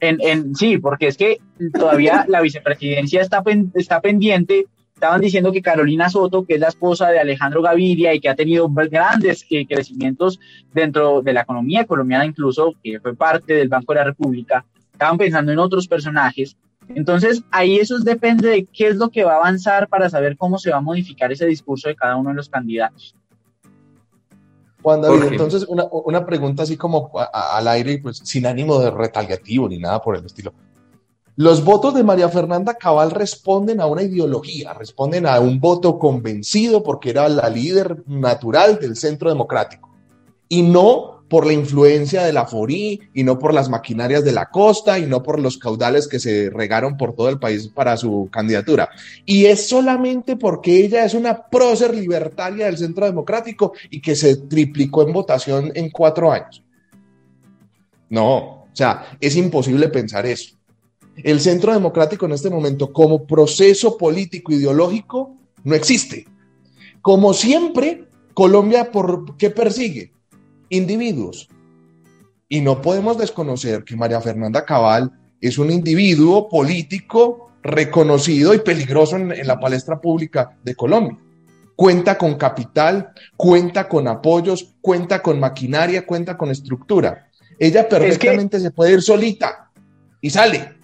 [0.00, 1.36] en, sí, porque es que
[1.74, 3.42] todavía la vicepresidencia está,
[3.74, 4.64] está pendiente.
[5.00, 8.34] Estaban diciendo que Carolina Soto, que es la esposa de Alejandro Gaviria y que ha
[8.34, 10.38] tenido grandes eh, crecimientos
[10.72, 15.16] dentro de la economía colombiana, incluso que fue parte del Banco de la República, estaban
[15.16, 16.56] pensando en otros personajes
[16.94, 20.58] entonces, ahí eso depende de qué es lo que va a avanzar para saber cómo
[20.58, 23.14] se va a modificar ese discurso de cada uno de los candidatos.
[24.82, 29.78] Juan David, entonces una, pregunta así como al aire, pues sin ánimo de retaliativo ni
[29.78, 30.54] nada por el estilo.
[31.40, 36.82] Los votos de María Fernanda Cabal responden a una ideología, responden a un voto convencido
[36.82, 39.88] porque era la líder natural del centro democrático
[40.50, 44.50] y no por la influencia de la FORI y no por las maquinarias de la
[44.50, 48.28] costa y no por los caudales que se regaron por todo el país para su
[48.30, 48.90] candidatura.
[49.24, 54.36] Y es solamente porque ella es una prócer libertaria del Centro Democrático y que se
[54.36, 56.62] triplicó en votación en cuatro años.
[58.10, 60.59] No, o sea, es imposible pensar eso.
[61.24, 66.26] El Centro Democrático en este momento como proceso político ideológico no existe.
[67.02, 70.12] Como siempre, Colombia, ¿por qué persigue?
[70.70, 71.48] individuos.
[72.48, 79.16] Y no podemos desconocer que María Fernanda Cabal es un individuo político reconocido y peligroso
[79.16, 81.18] en, la palestra pública de Colombia.
[81.76, 87.28] Cuenta con capital, cuenta con apoyos, cuenta con maquinaria, cuenta con estructura.
[87.58, 89.70] Ella perfectamente se puede ir solita
[90.20, 90.79] y sale.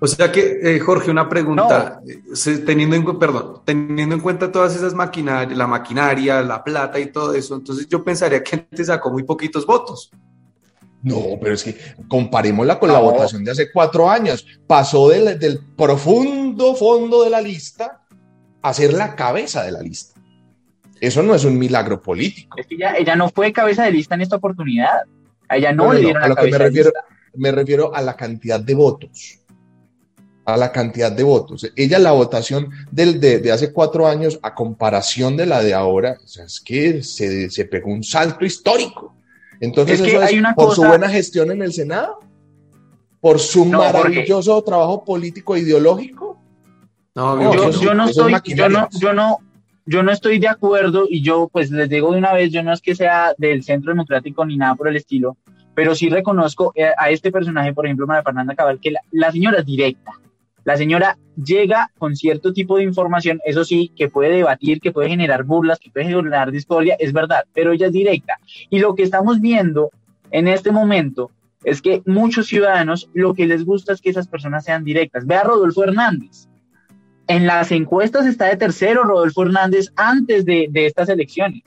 [0.00, 4.76] O sea que, eh, Jorge, una pregunta, eh, teniendo, en, perdón, teniendo en cuenta todas
[4.76, 9.10] esas maquinarias, la maquinaria, la plata y todo eso, entonces yo pensaría que antes sacó
[9.10, 10.10] muy poquitos votos.
[11.02, 11.76] No, pero es que
[12.08, 14.44] comparémosla con la votación de hace cuatro años.
[14.66, 18.02] Pasó del, del, profundo fondo de la lista
[18.62, 20.20] a ser la cabeza de la lista.
[21.00, 22.56] Eso no es un milagro político.
[22.58, 25.02] Es que ella, no fue cabeza de lista en esta oportunidad.
[25.48, 26.92] A ella no, le dieron la a lo que me refiero,
[27.34, 29.38] me refiero a la cantidad de votos
[30.48, 31.70] a la cantidad de votos.
[31.76, 36.58] Ella, la votación del, de, hace cuatro años a comparación de la de ahora, es
[36.64, 39.14] que se, se pegó un salto histórico.
[39.60, 42.20] Entonces, eso es por su buena gestión en el Senado,
[43.20, 46.40] por su maravilloso trabajo político e ideológico.
[47.14, 49.40] No, yo, no estoy, yo no, yo no,
[49.84, 52.72] yo no estoy de acuerdo y yo pues les digo de una vez, yo no
[52.72, 55.36] es que sea del centro democrático ni nada por el estilo,
[55.74, 59.58] pero sí reconozco eh, a este personaje, por ejemplo, María Fernanda Cabal, que la, señora
[59.58, 60.12] es directa.
[60.68, 65.08] La señora llega con cierto tipo de información, eso sí, que puede debatir, que puede
[65.08, 68.34] generar burlas, que puede generar discordia, es verdad, pero ella es directa.
[68.68, 69.88] Y lo que estamos viendo
[70.30, 71.30] en este momento
[71.64, 75.24] es que muchos ciudadanos lo que les gusta es que esas personas sean directas.
[75.24, 76.48] Ve a Rodolfo Hernández.
[77.28, 81.62] En las encuestas está de tercero Rodolfo Hernández antes de, estas elecciones,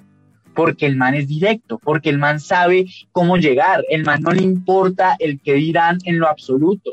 [0.54, 4.44] porque el man es directo, porque el man sabe cómo llegar, el man no le
[4.44, 6.92] importa el que dirán en lo absoluto.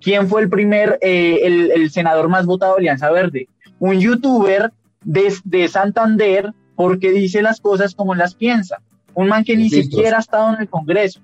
[0.00, 1.40] ¿Quién fue el primer, eh,
[1.74, 3.48] el, senador más votado de Alianza Verde?
[3.78, 4.72] Un youtuber
[5.04, 8.80] de, Santander porque dice las cosas como las piensa.
[9.14, 11.20] Un man que ni siquiera ha estado en el Congreso.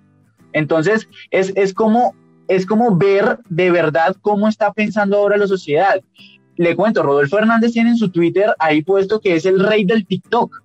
[0.52, 2.14] Entonces, es, es, como,
[2.48, 6.02] es como ver de verdad cómo está pensando ahora la sociedad
[6.56, 10.06] le cuento, Rodolfo Hernández tiene en su Twitter ahí puesto que es el rey del
[10.06, 10.62] TikTok.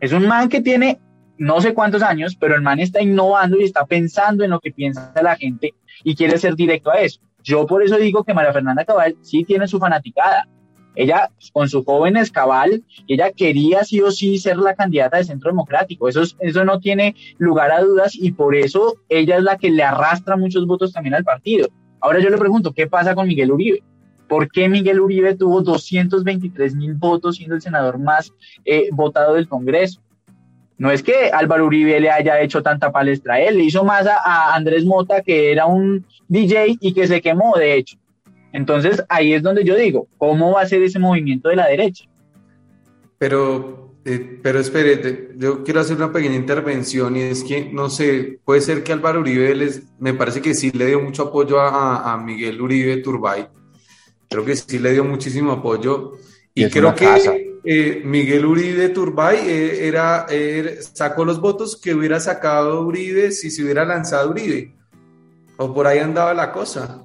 [0.00, 1.00] Es un man que tiene
[1.38, 4.72] no sé cuántos años, pero el man está innovando y está pensando en lo que
[4.72, 7.20] piensa la gente y quiere ser directo a eso.
[7.42, 10.48] Yo por eso digo que María Fernanda Cabal sí tiene su fanaticada.
[10.96, 15.50] Ella, con su joven escabal, ella quería sí o sí ser la candidata de Centro
[15.50, 16.08] Democrático.
[16.08, 19.82] Eso, eso no tiene lugar a dudas y por eso ella es la que le
[19.82, 21.68] arrastra muchos votos también al partido.
[22.00, 23.82] Ahora yo le pregunto, ¿qué pasa con Miguel Uribe?
[24.28, 28.32] ¿Por qué Miguel Uribe tuvo 223 mil votos siendo el senador más
[28.64, 30.00] eh, votado del Congreso?
[30.78, 34.06] No es que Álvaro Uribe le haya hecho tanta palestra a él, le hizo más
[34.06, 37.96] a, Andrés Mota, que era un DJ y que se quemó, de hecho.
[38.52, 42.04] Entonces ahí es donde yo digo, ¿cómo va a ser ese movimiento de la derecha?
[43.18, 48.38] Pero, eh, pero espérate, yo quiero hacer una pequeña intervención y es que, no sé,
[48.44, 52.12] puede ser que Álvaro Uribe, les, me parece que sí le dio mucho apoyo a,
[52.12, 53.46] a Miguel Uribe Turbay,
[54.28, 56.12] creo que sí le dio muchísimo apoyo.
[56.54, 60.26] Y, creo que eh, Miguel Uribe Turbay eh, era,
[60.94, 64.72] sacó los votos que hubiera sacado Uribe si se hubiera lanzado Uribe.
[65.56, 67.04] O por ahí andaba la cosa.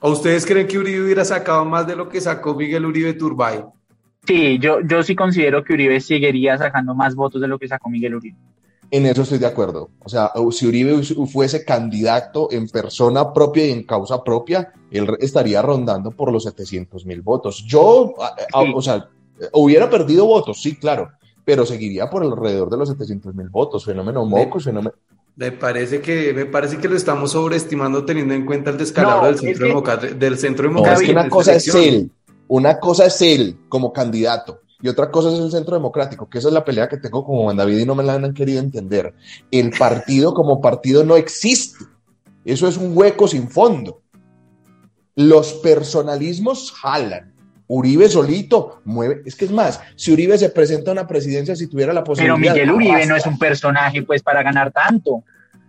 [0.00, 3.62] ¿O ustedes creen que Uribe hubiera sacado más de lo que sacó Miguel Uribe Turbay?
[4.26, 7.90] Sí, yo, yo sí considero que Uribe seguiría sacando más votos de lo que sacó
[7.90, 8.38] Miguel Uribe.
[8.92, 9.90] En eso estoy de acuerdo.
[10.00, 15.62] O sea, si Uribe fuese candidato en persona propia y en causa propia, él estaría
[15.62, 17.64] rondando por los 700 mil votos.
[17.66, 18.14] Yo,
[18.52, 19.08] o sea,
[19.52, 21.08] hubiera perdido votos, sí, claro,
[21.44, 23.84] pero seguiría por alrededor de los 700 mil votos.
[23.84, 24.94] Fenómeno mocos, fenómeno.
[25.36, 29.38] Me parece que me parece que lo estamos sobreestimando teniendo en cuenta el descalabro del
[29.38, 30.14] centro democrático.
[30.14, 31.02] Del centro democrático.
[31.02, 32.10] es que una cosa es él,
[32.48, 36.48] una cosa es él como candidato y otra cosa es el centro democrático, que esa
[36.48, 39.14] es la pelea que tengo con Juan David y no me la han querido entender.
[39.50, 41.84] El partido como partido no existe.
[42.44, 44.02] Eso es un hueco sin fondo.
[45.14, 47.34] Los personalismos jalan.
[47.72, 49.22] Uribe solito mueve.
[49.26, 52.36] Es que es más, si Uribe se presenta a una presidencia, si tuviera la posibilidad.
[52.36, 55.22] Pero Miguel Uribe no es un personaje, pues, para ganar tanto.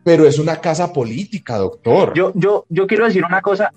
[0.04, 2.14] Pero es una casa política, doctor.
[2.16, 3.72] Yo, yo, yo quiero decir una cosa.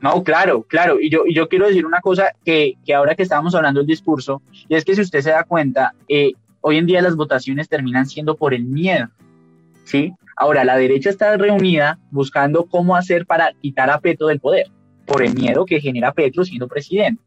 [0.00, 0.98] No, claro, claro.
[1.00, 3.86] Y yo, y yo quiero decir una cosa que, que ahora que estábamos hablando del
[3.86, 6.32] discurso, y es que si usted se da cuenta, eh,
[6.62, 9.08] hoy en día las votaciones terminan siendo por el miedo.
[9.84, 10.12] ¿Sí?
[10.36, 14.68] Ahora, la derecha está reunida buscando cómo hacer para quitar a Petro del poder,
[15.04, 17.22] por el miedo que genera Petro siendo presidente.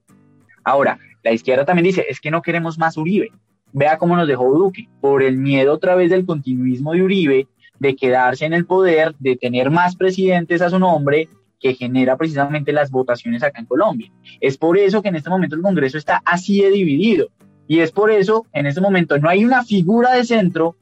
[0.63, 3.31] Ahora, la izquierda también dice, es que no queremos más Uribe.
[3.71, 7.47] Vea cómo nos dejó Duque, por el miedo otra vez del continuismo de Uribe,
[7.79, 11.27] de quedarse en el poder, de tener más presidentes a su nombre,
[11.63, 14.11] que genera precisamente las votaciones acá en Colombia.
[14.41, 17.29] Es por eso que en este momento el Congreso está así de dividido.
[17.69, 20.75] Y es por eso, en este momento, no hay una figura de centro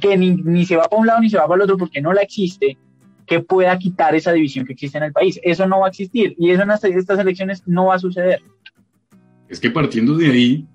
[0.00, 2.14] que ni, se va para un lado ni se va para el otro porque no
[2.14, 2.78] la existe,
[3.26, 5.38] que pueda quitar esa división que existe en el país.
[5.42, 8.40] Eso no va a existir y eso en estas elecciones no va a suceder.
[9.46, 10.66] Es que partiendo de ahí,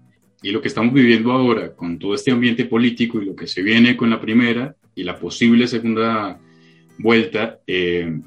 [0.44, 3.64] y lo que estamos viviendo ahora con todo este ambiente político y lo que se
[3.64, 6.40] viene con la primera y la posible segunda
[7.00, 8.20] vuelta, eh,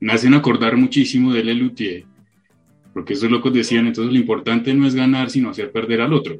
[0.00, 2.04] me hacen acordar muchísimo de Lelutier,
[2.92, 6.38] porque esos locos decían, entonces lo importante no es ganar, sino hacer perder al otro.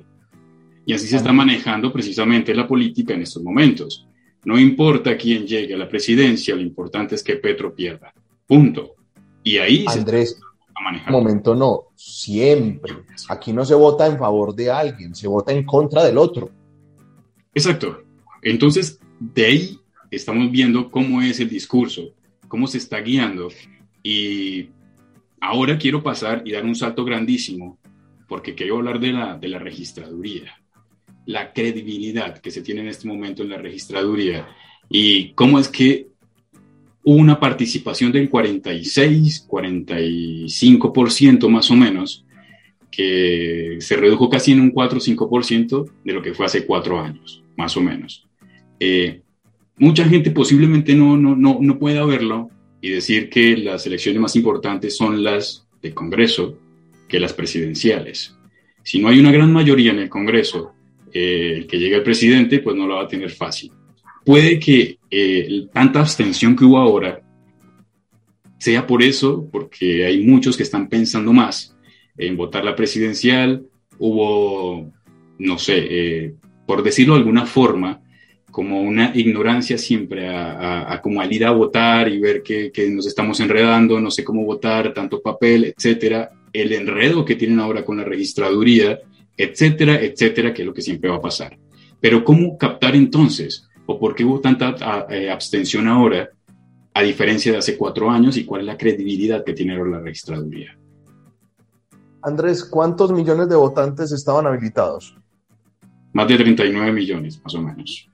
[0.87, 4.07] Y así se está manejando precisamente la política en estos momentos.
[4.45, 8.13] No importa quién llegue a la presidencia, lo importante es que Petro pierda.
[8.47, 8.95] Punto.
[9.43, 11.19] Y ahí Andrés, se está manejando.
[11.19, 12.95] momento no, siempre.
[13.29, 16.51] Aquí no se vota en favor de alguien, se vota en contra del otro.
[17.53, 18.03] Exacto.
[18.43, 22.15] Entonces, de ahí estamos viendo cómo es el discurso
[22.49, 23.49] cómo se está guiando.
[24.03, 24.71] Y
[25.41, 27.79] ahora quiero pasar y dar un salto grandísimo,
[28.27, 30.55] porque quiero hablar de la, de la registraduría,
[31.27, 34.49] la credibilidad que se tiene en este momento en la registraduría
[34.89, 36.09] y cómo es que
[37.05, 42.25] hubo una participación del 46, 45% más o menos,
[42.91, 47.01] que se redujo casi en un 4 o 5% de lo que fue hace cuatro
[47.01, 48.27] años, más o menos.
[48.81, 49.23] Eh,
[49.79, 54.37] mucha gente posiblemente no, no, no, no pueda verlo y decir que las elecciones más
[54.37, 56.59] importantes son las de Congreso
[57.09, 58.37] que las presidenciales.
[58.83, 60.73] Si no hay una gran mayoría en el Congreso,
[61.13, 63.73] eh, el que llegue el presidente, pues no lo va a tener fácil.
[64.25, 67.21] Puede que eh, tanta abstención que hubo ahora
[68.59, 71.77] sea por eso, porque hay muchos que están pensando más
[72.17, 73.65] en votar la presidencial.
[73.99, 74.93] Hubo,
[75.39, 76.35] no sé, eh,
[76.67, 78.03] por decirlo de alguna forma,
[78.51, 83.07] como una ignorancia siempre a, como al ir a votar y ver que, que, nos
[83.07, 87.99] estamos enredando, no sé cómo votar, tanto papel, etcétera, el enredo que tienen ahora con
[87.99, 88.99] la registraduría,
[89.37, 91.59] etcétera, etcétera, que es lo que siempre va a pasar.
[92.01, 93.69] Pero ¿cómo captar entonces?
[93.87, 96.29] ¿O por qué hubo tanta eh, abstención ahora,
[96.95, 100.01] a diferencia de hace cuatro años, y cuál es la credibilidad que tiene ahora la
[100.01, 100.79] registraduría?
[102.23, 105.17] Andrés, ¿cuántos millones de votantes estaban habilitados?
[106.13, 108.11] Más de 39 millones, más o menos.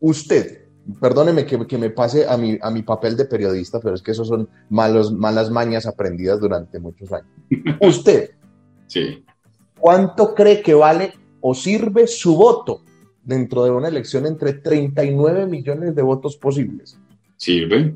[0.00, 0.66] Usted,
[1.00, 4.28] perdóneme que, me pase a mi, a mi papel de periodista, pero es que esos
[4.28, 7.28] son malos, malas mañas aprendidas durante muchos años.
[7.80, 8.30] Usted,
[8.86, 9.24] sí.
[9.82, 12.82] ¿cuánto cree que vale o sirve su voto
[13.24, 16.96] dentro de una elección entre 39 millones de votos posibles?
[17.36, 17.94] Sirve.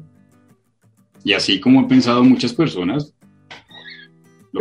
[1.23, 3.13] Y así como han pensado muchas personas.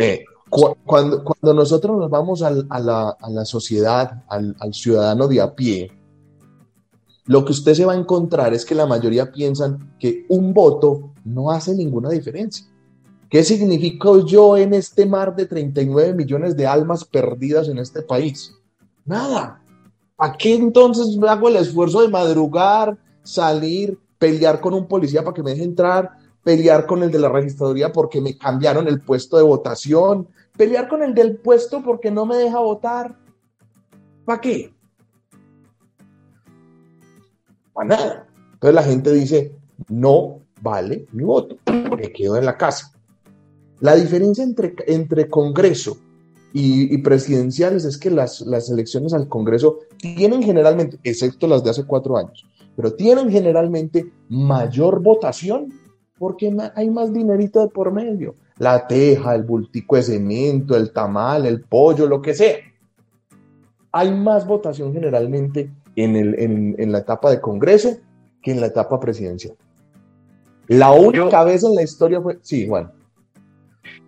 [0.00, 5.40] Eh, cuando, cuando, nosotros nos vamos a, la, a la, sociedad, al, al ciudadano de
[5.40, 5.90] a pie,
[7.26, 11.12] lo que usted se va a encontrar es que la mayoría piensan que un voto
[11.24, 12.66] no hace ninguna diferencia.
[13.28, 18.54] ¿Qué significa yo en este mar de 39 millones de almas perdidas en este país?
[19.04, 19.60] Nada.
[20.16, 25.42] ¿A qué entonces hago el esfuerzo de madrugar, salir, pelear con un policía para que
[25.42, 26.12] me deje entrar,
[26.44, 31.02] pelear con el de la registraduría porque me cambiaron el puesto de votación, pelear con
[31.02, 33.16] el del puesto porque no me deja votar?
[34.24, 34.75] ¿Para qué?
[37.84, 38.26] Nada.
[38.54, 39.54] Entonces la gente dice,
[39.88, 42.92] no vale mi voto, me quedo en la casa.
[43.80, 45.98] La diferencia entre, entre Congreso
[46.52, 51.84] y, presidenciales es que las, las elecciones al Congreso tienen generalmente, excepto las de hace
[51.84, 55.72] cuatro años, pero tienen generalmente mayor votación
[56.18, 58.34] porque hay más dinerito de por medio.
[58.58, 62.56] La teja, el bultico de cemento, el tamal, el pollo, lo que sea.
[63.92, 67.96] Hay más votación generalmente en, la etapa de Congreso
[68.42, 69.56] que en la etapa presidencial.
[70.68, 72.92] La única vez en la historia fue, sí, bueno.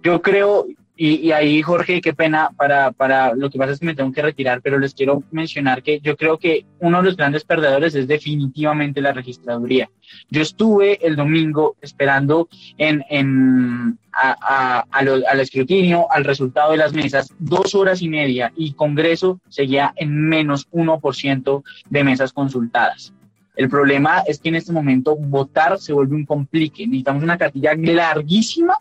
[0.03, 0.67] Yo creo,
[1.01, 4.21] y, ahí, Jorge, qué pena, para, para lo que pasa es que me tengo que
[4.21, 8.09] retirar, pero les quiero mencionar que yo creo que uno de los grandes perdedores es
[8.09, 9.89] definitivamente la registraduría.
[10.29, 17.33] Yo estuve el domingo esperando en, en, a, al escrutinio, al resultado de las mesas,
[17.39, 23.15] dos horas y media y Congreso seguía en menos 1% de mesas consultadas.
[23.55, 26.89] El problema es que en este momento votar se vuelve un complique.
[26.89, 28.75] Necesitamos una cartilla larguísima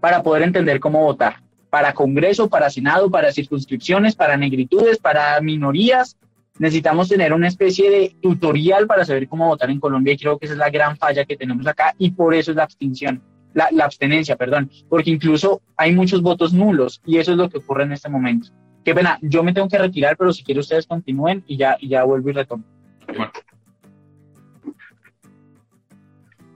[0.00, 1.45] para poder entender cómo votar
[1.76, 6.16] para Congreso, para Senado, para circunscripciones, para negritudes, para minorías.
[6.58, 10.46] Necesitamos tener una especie de tutorial para saber cómo votar en Colombia y creo que
[10.46, 13.20] esa es la gran falla que tenemos acá y por eso es la abstención,
[13.52, 17.82] la, abstenencia, perdón, porque incluso hay muchos votos nulos y eso es lo que ocurre
[17.82, 18.48] en este momento.
[18.82, 21.88] Qué pena, yo me tengo que retirar, pero si quieren ustedes continúen y ya, y
[21.90, 22.64] ya vuelvo y retomo.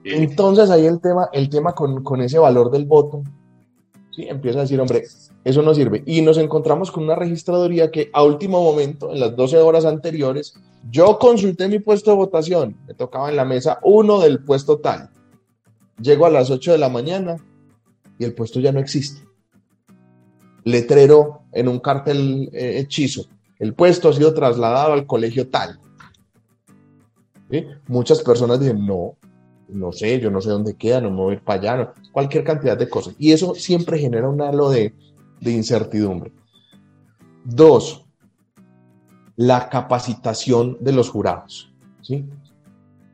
[0.03, 3.21] Entonces ahí el tema, el tema con, con ese valor del voto
[4.15, 4.27] ¿sí?
[4.27, 5.03] Empieza a decir, hombre,
[5.43, 6.03] eso no sirve.
[6.05, 10.53] Y nos encontramos con una registraduría que a último momento, en las 12 horas anteriores,
[10.89, 15.09] yo consulté mi puesto de votación, me tocaba en la mesa uno del puesto tal.
[16.01, 17.37] Llego a las 8 de la mañana
[18.17, 19.21] y el puesto ya no existe.
[20.63, 23.25] Letrero en un cartel eh, hechizo.
[23.59, 25.79] El puesto ha sido trasladado al colegio tal.
[27.87, 29.17] Muchas personas dicen, no,
[29.71, 32.89] no sé, yo no sé dónde queda, no me voy para allá, cualquier cantidad de
[32.89, 33.15] cosas.
[33.17, 34.93] Y eso siempre genera un halo de,
[35.39, 36.31] de incertidumbre.
[37.43, 38.05] Dos,
[39.35, 41.71] la capacitación de los jurados.
[42.01, 42.25] ¿sí?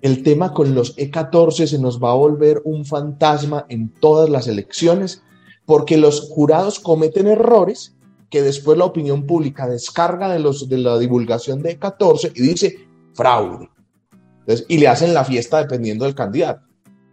[0.02, 4.48] El tema con los E14 se nos va a volver un fantasma en todas las
[4.48, 5.24] elecciones
[5.66, 7.96] porque los jurados cometen errores
[8.30, 12.88] que después la opinión pública descarga de, los, de la divulgación de E14 y dice
[13.14, 13.70] fraude
[14.68, 16.66] y le hacen la fiesta dependiendo del candidato.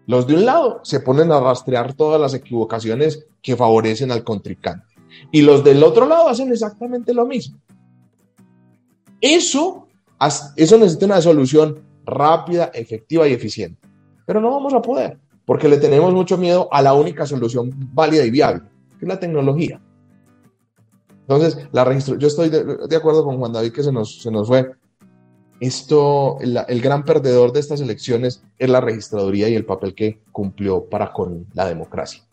[0.06, 4.86] Los de un lado se ponen a rastrear todas las equivocaciones que favorecen al contrincante.
[5.32, 7.58] Y los del otro lado hacen exactamente lo mismo.
[9.20, 9.88] Eso,
[10.56, 13.80] eso necesita una solución rápida, efectiva y eficiente.
[14.26, 18.24] Pero no vamos a poder, porque le tenemos mucho miedo a la única solución válida
[18.24, 18.62] y viable,
[18.98, 19.80] que es la tecnología.
[21.22, 24.70] Entonces, la yo estoy de, acuerdo con Juan David que se nos, se nos fue.
[25.60, 30.84] Esto, el, gran perdedor de estas elecciones es la registraduría y el papel que cumplió
[30.84, 32.24] para con la democracia.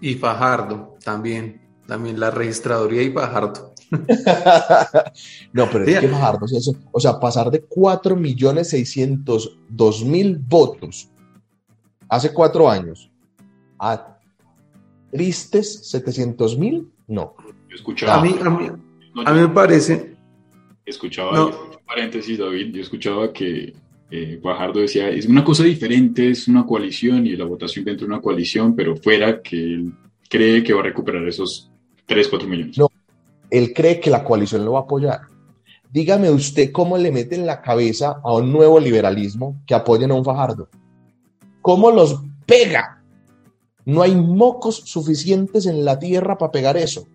[0.00, 3.74] Y Fajardo también, también la registraduría y Fajardo.
[5.52, 6.46] no, pero es que Fajardo,
[6.92, 11.10] o sea, pasar de 4.602.000 votos
[12.10, 13.10] hace cuatro años
[13.78, 14.18] a
[15.10, 17.34] tristes 700.000, no.
[17.68, 18.16] Yo escuchaba.
[18.16, 20.16] A mí, a mí, me parece.
[20.84, 21.50] Escuchaba,
[21.90, 23.74] paréntesis, David, yo escuchaba que
[24.10, 24.40] eh,
[24.74, 28.76] decía: es una cosa diferente, es una coalición y la votación dentro de una coalición,
[28.76, 29.92] pero fuera que él
[30.28, 31.68] cree que va a recuperar esos
[32.06, 32.78] 3, 4 millones.
[32.78, 32.88] No,
[33.50, 35.22] él cree que la coalición lo va a apoyar.
[35.92, 40.14] Dígame usted cómo le mete en la cabeza a un nuevo liberalismo que apoyen a
[40.14, 40.68] un Fajardo.
[41.60, 43.02] ¿Cómo los pega?
[43.84, 47.08] No hay mocos suficientes en la tierra para pegar eso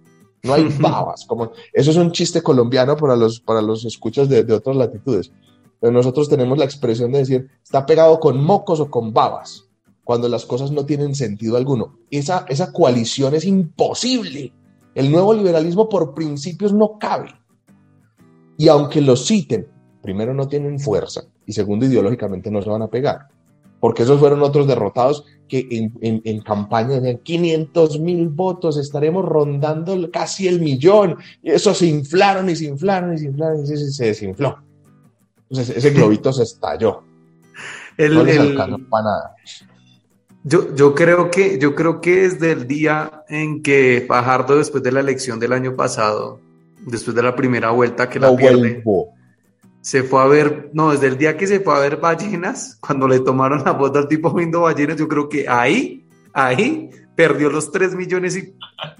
[0.45, 1.25] no hay babas.
[1.25, 5.31] Como, eso es un chiste colombiano para los, para los escuchas de, otras latitudes.
[5.79, 9.65] Pero nosotros tenemos la expresión de decir, está pegado con mocos o con babas,
[10.03, 11.97] cuando las cosas no tienen sentido alguno.
[12.09, 14.53] Esa, esa coalición es imposible.
[14.93, 17.29] El nuevo liberalismo por principios no cabe.
[18.57, 19.67] Y aunque lo citen,
[20.01, 23.27] primero no tienen fuerza y segundo ideológicamente no se van a pegar
[23.85, 30.09] porque esos fueron otros derrotados que en, en, campaña decían 500 mil votos, estaremos rondando
[30.11, 31.17] casi el millón.
[31.43, 34.57] Y eso se inflaron y se inflaron y se inflaron y se, desinfló.
[35.49, 37.03] Entonces ese globito se estalló.
[37.97, 39.35] El, no para nada.
[40.43, 44.91] Yo, yo, creo que, yo creo que desde el día en que Fajardo, después de
[44.91, 46.39] la elección del año pasado,
[46.85, 48.83] después de la primera vuelta que la pierde,
[49.85, 53.07] se fue a ver, no, desde el día que se fue a ver ballenas, cuando
[53.07, 57.71] le tomaron la foto al tipo viendo ballenas, yo creo que ahí, ahí perdió los
[57.71, 58.55] tres millones y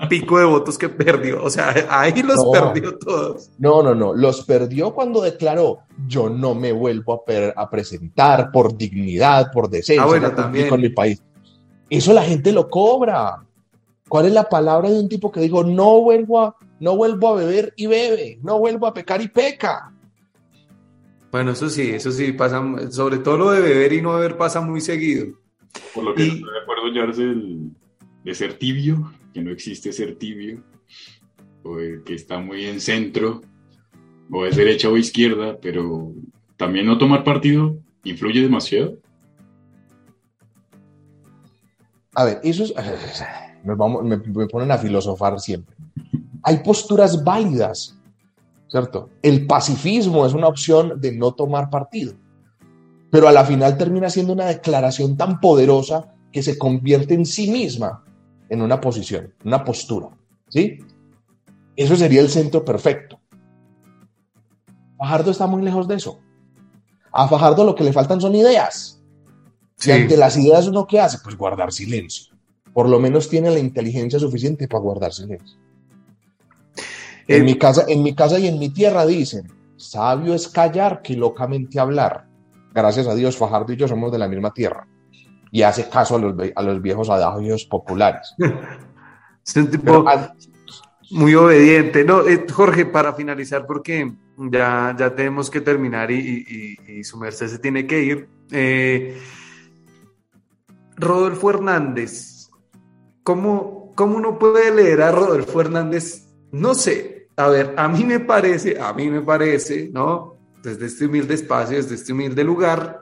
[0.08, 1.44] pico de votos que perdió.
[1.44, 3.50] O sea, ahí los perdió todos.
[3.58, 4.14] No, no, no.
[4.14, 7.26] Los perdió cuando declaró: Yo no me vuelvo
[7.56, 10.70] a, presentar por dignidad, por decencia ah, bueno, también.
[10.70, 11.20] con mi país.
[11.90, 13.44] Eso la gente lo cobra.
[14.08, 17.36] ¿Cuál es la palabra de un tipo que dijo: No vuelvo a, no vuelvo a
[17.38, 19.92] beber y bebe, no vuelvo a pecar y peca?
[21.36, 24.62] Bueno, eso sí, eso sí pasa, sobre todo lo de beber y no beber pasa
[24.62, 25.38] muy seguido.
[25.94, 27.66] Por lo que estoy de acuerdo,
[28.24, 30.64] de ser tibio, que no existe ser tibio,
[31.62, 31.76] o
[32.06, 33.42] que está muy en centro,
[34.32, 36.14] o es derecha o izquierda, pero
[36.56, 38.98] también no tomar partido influye demasiado.
[42.14, 42.74] A ver, eso es,
[43.66, 43.76] me,
[44.16, 45.76] me ponen a filosofar siempre.
[46.44, 47.95] Hay posturas válidas
[48.70, 49.10] ¿cierto?
[49.22, 52.14] El pacifismo es una opción de no tomar partido,
[53.12, 57.50] pero a la final termina siendo una declaración tan poderosa que se convierte en sí
[57.50, 58.04] misma
[58.50, 60.10] en una posición, una postura,
[60.50, 60.80] ¿sí?
[61.76, 63.20] Eso sería el centro perfecto.
[64.98, 66.20] Fajardo está muy lejos de eso.
[67.12, 69.02] A Fajardo lo que le faltan son ideas.
[69.78, 72.34] Si ante las ideas uno qué hace, pues guardar silencio.
[72.74, 75.58] Por lo menos tiene la inteligencia suficiente para guardar silencio.
[77.28, 81.16] En, mi casa, en mi casa y en mi tierra dicen, sabio es callar que
[81.16, 82.26] locamente hablar.
[82.74, 84.88] Gracias a Dios, Fajardo y yo somos de la misma tierra.
[85.52, 88.36] Y hace caso a los, a los viejos adagios populares.
[89.46, 90.06] es un tipo
[91.12, 92.04] muy obediente.
[92.04, 97.60] No, eh, Jorge, para finalizar, porque ya, ya tenemos que terminar y, su merced se
[97.60, 98.30] tiene que ir.
[98.52, 99.18] Eh,
[100.98, 102.50] Rodolfo Hernández,
[103.24, 106.28] ¿cómo, ¿cómo uno puede leer a Rodolfo Hernández?
[106.52, 110.38] No sé, a ver, a mí me parece, a mí me parece, ¿no?
[110.64, 113.02] Desde este humilde espacio, desde este humilde lugar,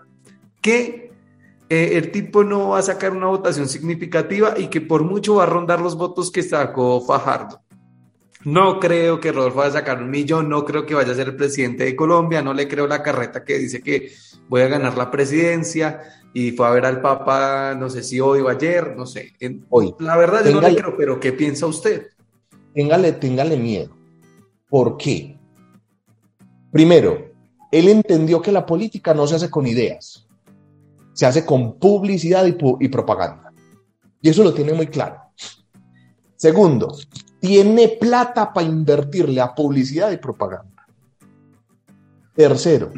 [0.62, 1.12] que
[1.70, 5.44] eh, el tipo no va a sacar una votación significativa y que por mucho va
[5.44, 7.62] a rondar los votos que sacó Fajardo.
[8.44, 11.30] No creo que Rodolfo vaya a sacar un millón, no creo que vaya a ser
[11.30, 14.12] el presidente de Colombia, no le creo la carreta que dice que
[14.50, 16.02] voy a ganar la presidencia
[16.34, 19.32] y fue a ver al Papa, no sé si hoy o ayer, no sé.
[19.70, 19.94] Hoy.
[20.00, 22.08] La verdad yo no le creo, pero ¿qué piensa usted?
[22.74, 24.03] Téngale, téngale miedo
[24.74, 25.38] ¿Por qué?
[26.72, 27.32] Primero,
[27.72, 30.28] él entendió que la política no se hace con ideas,
[31.14, 33.54] se hace con publicidad y, propaganda.
[34.20, 35.18] Y eso lo tiene muy claro.
[36.36, 36.98] Segundo,
[37.40, 40.88] tiene plata para invertirle a publicidad y propaganda.
[42.36, 42.92] Tercero,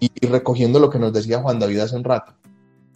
[0.00, 2.32] y recogiendo lo que nos decía Juan David hace un rato,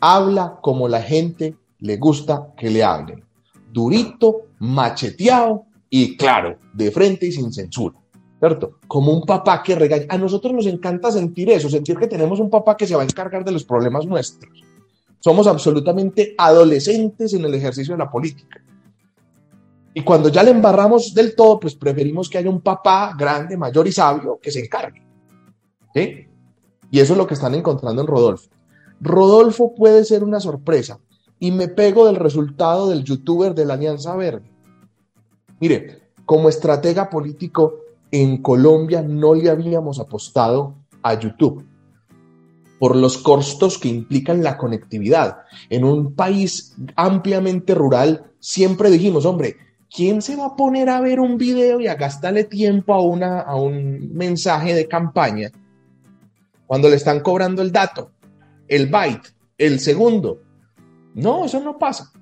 [0.01, 3.22] habla como la gente le gusta que le hablen.
[3.70, 7.97] Durito, macheteado y claro, de frente y sin censura.
[8.39, 8.78] ¿Cierto?
[8.87, 10.05] Como un papá que regaña.
[10.11, 13.05] A nosotros nos encanta sentir eso, sentir que tenemos un papá que se va a
[13.05, 14.62] encargar de los problemas nuestros.
[15.20, 18.61] Somos absolutamente adolescentes en el ejercicio de la política.
[19.95, 23.89] Y cuando ya le embarramos del todo, pues preferimos que haya un papá grande, mayor
[23.89, 25.03] y sabio que se encargue.
[25.95, 26.26] ¿Sí?
[26.91, 28.51] Y eso es lo que están encontrando en Rodolfo.
[29.01, 31.01] Rodolfo puede ser una sorpresa.
[31.39, 34.51] Y me pego del resultado del youtuber de la Alianza Verde.
[35.61, 37.81] Mire, como estratega político
[38.11, 41.65] en Colombia no le habíamos apostado a YouTube
[42.79, 45.39] por los costos que implican la conectividad.
[45.71, 49.57] En un país ampliamente rural, siempre dijimos, hombre,
[49.91, 53.41] ¿quién se va a poner a ver un video y a gastarle tiempo a, una,
[53.41, 55.51] a un mensaje de campaña
[56.67, 58.11] cuando le están cobrando el dato,
[58.69, 60.43] el byte, el segundo?
[61.15, 62.13] No, eso no pasa.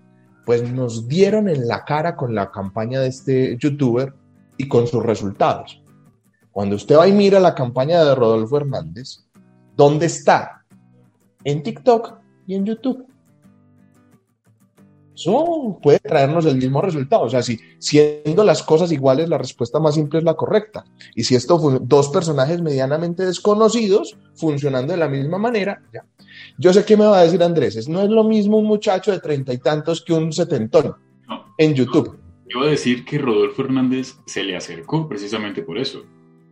[0.44, 4.12] Pues nos dieron en la cara con la campaña de este youtuber
[4.56, 5.82] y con sus resultados.
[6.50, 9.24] Cuando usted va y mira la campaña de Rodolfo Hernández,
[9.76, 10.64] ¿dónde está?
[11.42, 13.06] En TikTok y en YouTube.
[15.14, 17.22] Eso puede traernos el mismo resultado.
[17.22, 20.84] O sea, si siendo las cosas iguales, la respuesta más simple es la correcta.
[21.14, 26.04] Y si esto fue dos personajes medianamente desconocidos funcionando de la misma manera, ya.
[26.58, 27.88] Yo sé qué me va a decir Andrés.
[27.88, 30.96] No es lo mismo un muchacho de treinta y tantos que un setentón
[31.58, 32.18] en YouTube.
[32.48, 36.04] Yo iba a decir que Rodolfo Hernández se le acercó precisamente por eso,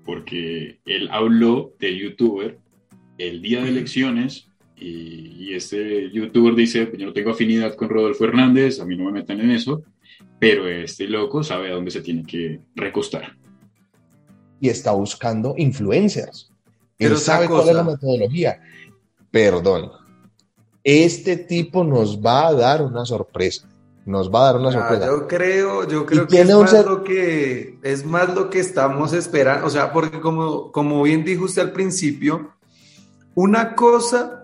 [0.05, 2.59] porque él habló de youtuber
[3.19, 4.49] el día de elecciones
[4.83, 9.13] y, este youtuber dice, yo no tengo afinidad con Rodolfo Hernández, a mí no me
[9.13, 9.83] metan en eso,
[10.39, 13.37] pero este loco sabe a dónde se tiene que recostar.
[14.61, 16.51] Y está buscando influencers.
[16.99, 18.61] Él sabe cuál es la metodología.
[19.31, 19.91] Perdón.
[20.85, 23.69] Este tipo nos va a dar una sorpresa.
[24.05, 25.07] Nos va a dar una sorpresa.
[25.07, 29.67] Yo creo, yo creo que es más, lo que es más lo que estamos esperando.
[29.67, 32.53] O sea, porque como, como bien dijo usted al principio,
[33.35, 34.42] una cosa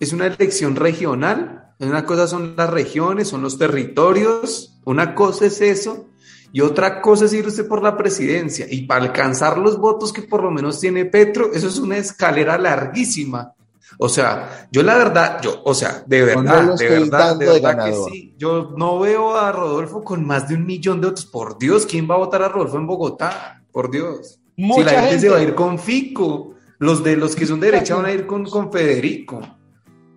[0.00, 1.74] es una elección regional.
[1.78, 4.80] Una cosa son las regiones, son los territorios.
[4.84, 6.06] Una cosa es eso.
[6.52, 8.66] Y otra cosa es ir usted por la presidencia.
[8.68, 12.58] Y para alcanzar los votos que por lo menos tiene Petro, eso es una escalera
[12.58, 13.54] larguísima.
[13.98, 17.92] O sea, yo la verdad, yo, o sea, de verdad, de verdad, de verdad que
[18.10, 18.34] sí.
[18.38, 21.26] Yo no veo a Rodolfo con más de un millón de votos.
[21.26, 23.62] Por Dios, ¿quién va a votar a Rodolfo en Bogotá?
[23.70, 24.40] Por Dios.
[24.56, 27.70] si la gente, se va a ir con Fico, los de los que son de
[27.70, 29.40] derecha van a ir con, con Federico.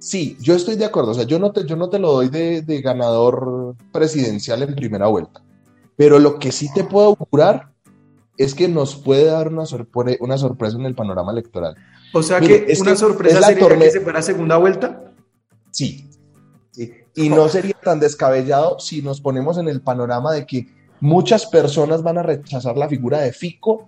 [0.04, 1.12] Sí, yo estoy de acuerdo.
[1.12, 5.08] O sea, yo no te, yo no te lo doy de, ganador presidencial en primera
[5.08, 5.42] vuelta.
[5.96, 7.70] Pero lo que sí te puedo augurar
[8.36, 9.64] es que nos puede dar una,
[10.20, 11.78] una sorpresa en el panorama electoral.
[12.14, 15.14] O sea que es una sorpresa sería que se fuera a segunda vuelta.
[15.72, 16.10] Sí.
[17.16, 20.68] Y no sería tan descabellado si nos ponemos en el panorama de que
[21.00, 23.88] muchas personas van a rechazar la figura de Fico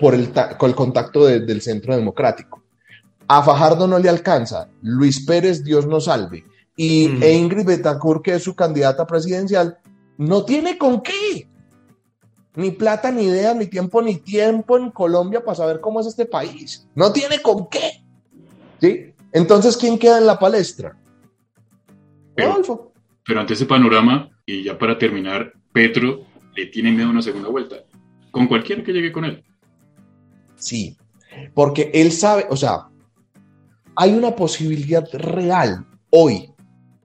[0.00, 2.57] por el, con el contacto del centro democrático.
[3.28, 6.44] A Fajardo no le alcanza, Luis Pérez, Dios nos salve,
[6.76, 9.78] y Ingrid Betancourt, que es su candidata presidencial,
[10.16, 11.46] no tiene con qué.
[12.56, 16.26] Ni plata, ni idea, ni tiempo, ni tiempo en Colombia para saber cómo es este
[16.26, 16.88] país.
[16.94, 18.02] No tiene con qué.
[18.80, 19.12] ¿Sí?
[19.32, 20.96] Entonces, ¿quién queda en la palestra?
[22.34, 22.88] Pero,
[23.24, 26.26] pero ante ese panorama, y ya para terminar, Petro
[26.56, 27.76] le tiene miedo a una segunda vuelta.
[28.30, 29.44] Con cualquiera que llegue con él.
[30.56, 30.96] Sí,
[31.54, 32.87] porque él sabe, o sea,
[34.00, 36.52] hay una posibilidad real hoy,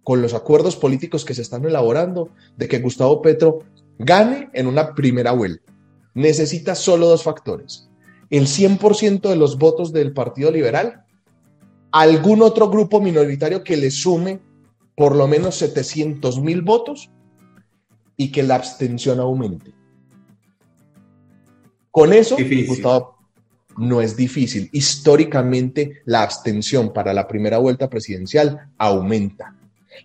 [0.03, 3.63] con los acuerdos políticos que se están elaborando, de que Gustavo Petro
[3.97, 5.73] gane en una primera vuelta.
[6.13, 7.89] Necesita solo dos factores.
[8.29, 11.03] El 100% de los votos del Partido Liberal,
[11.91, 14.39] algún otro grupo minoritario que le sume
[14.95, 17.09] por lo menos 700 mil votos
[18.17, 19.73] y que la abstención aumente.
[21.89, 22.37] Con eso,
[22.67, 23.12] Gustavo,
[23.77, 24.69] no es difícil.
[24.71, 29.55] Históricamente, la abstención para la primera vuelta presidencial aumenta.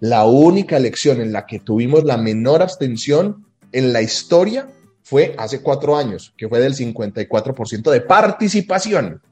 [0.00, 4.68] La única elección en la que tuvimos la menor abstención en la historia
[5.02, 9.22] fue hace cuatro años, que fue del 54% de participación.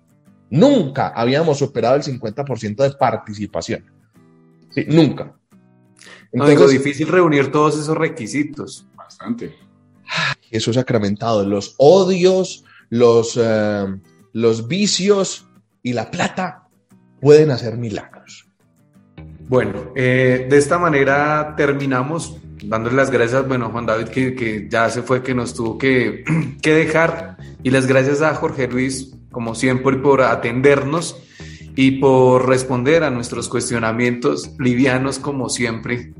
[0.48, 3.84] Nunca habíamos superado el 50% de participación.
[4.88, 5.34] nunca.
[6.32, 8.86] Entonces, es difícil reunir todos esos requisitos.
[8.94, 9.54] Bastante.
[10.50, 11.44] Eso sacramentado.
[11.44, 13.38] Los odios, los...
[13.40, 13.86] Eh,
[14.36, 15.46] los vicios
[15.82, 16.68] y la plata
[17.22, 18.46] pueden hacer milagros.
[19.48, 25.00] Bueno, eh, de esta manera terminamos dándole las gracias, bueno, Juan David, que, ya se
[25.00, 26.22] fue, que nos tuvo que,
[26.60, 31.16] que, dejar, y las gracias a Jorge Luis, como siempre, por atendernos.
[31.74, 36.12] y por responder a nuestros cuestionamientos livianos como siempre.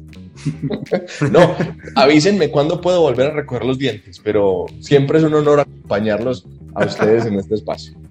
[1.30, 1.54] no,
[1.94, 6.84] avísenme cuándo puedo volver a recoger los dientes, pero siempre es un honor acompañarlos a
[6.84, 8.05] ustedes en este espacio.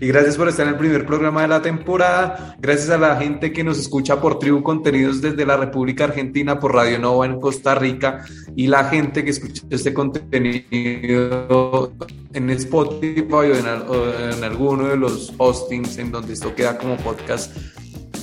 [0.00, 2.56] Y gracias por estar en el primer programa de la temporada.
[2.60, 6.74] Gracias a la gente que nos escucha por Tribu Contenidos desde la República Argentina, por
[6.74, 8.24] Radio Nova en Costa Rica
[8.56, 11.92] y la gente que escucha este contenido
[12.32, 16.96] en Spotify o en, o en alguno de los hostings en donde esto queda como
[16.96, 17.56] podcast.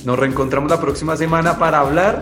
[0.04, 2.20] Nos reencontramos la próxima semana para hablar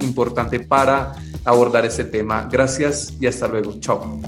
[0.00, 1.12] importante para
[1.44, 2.48] abordar este tema.
[2.50, 3.78] Gracias y hasta luego.
[3.80, 4.20] Chao.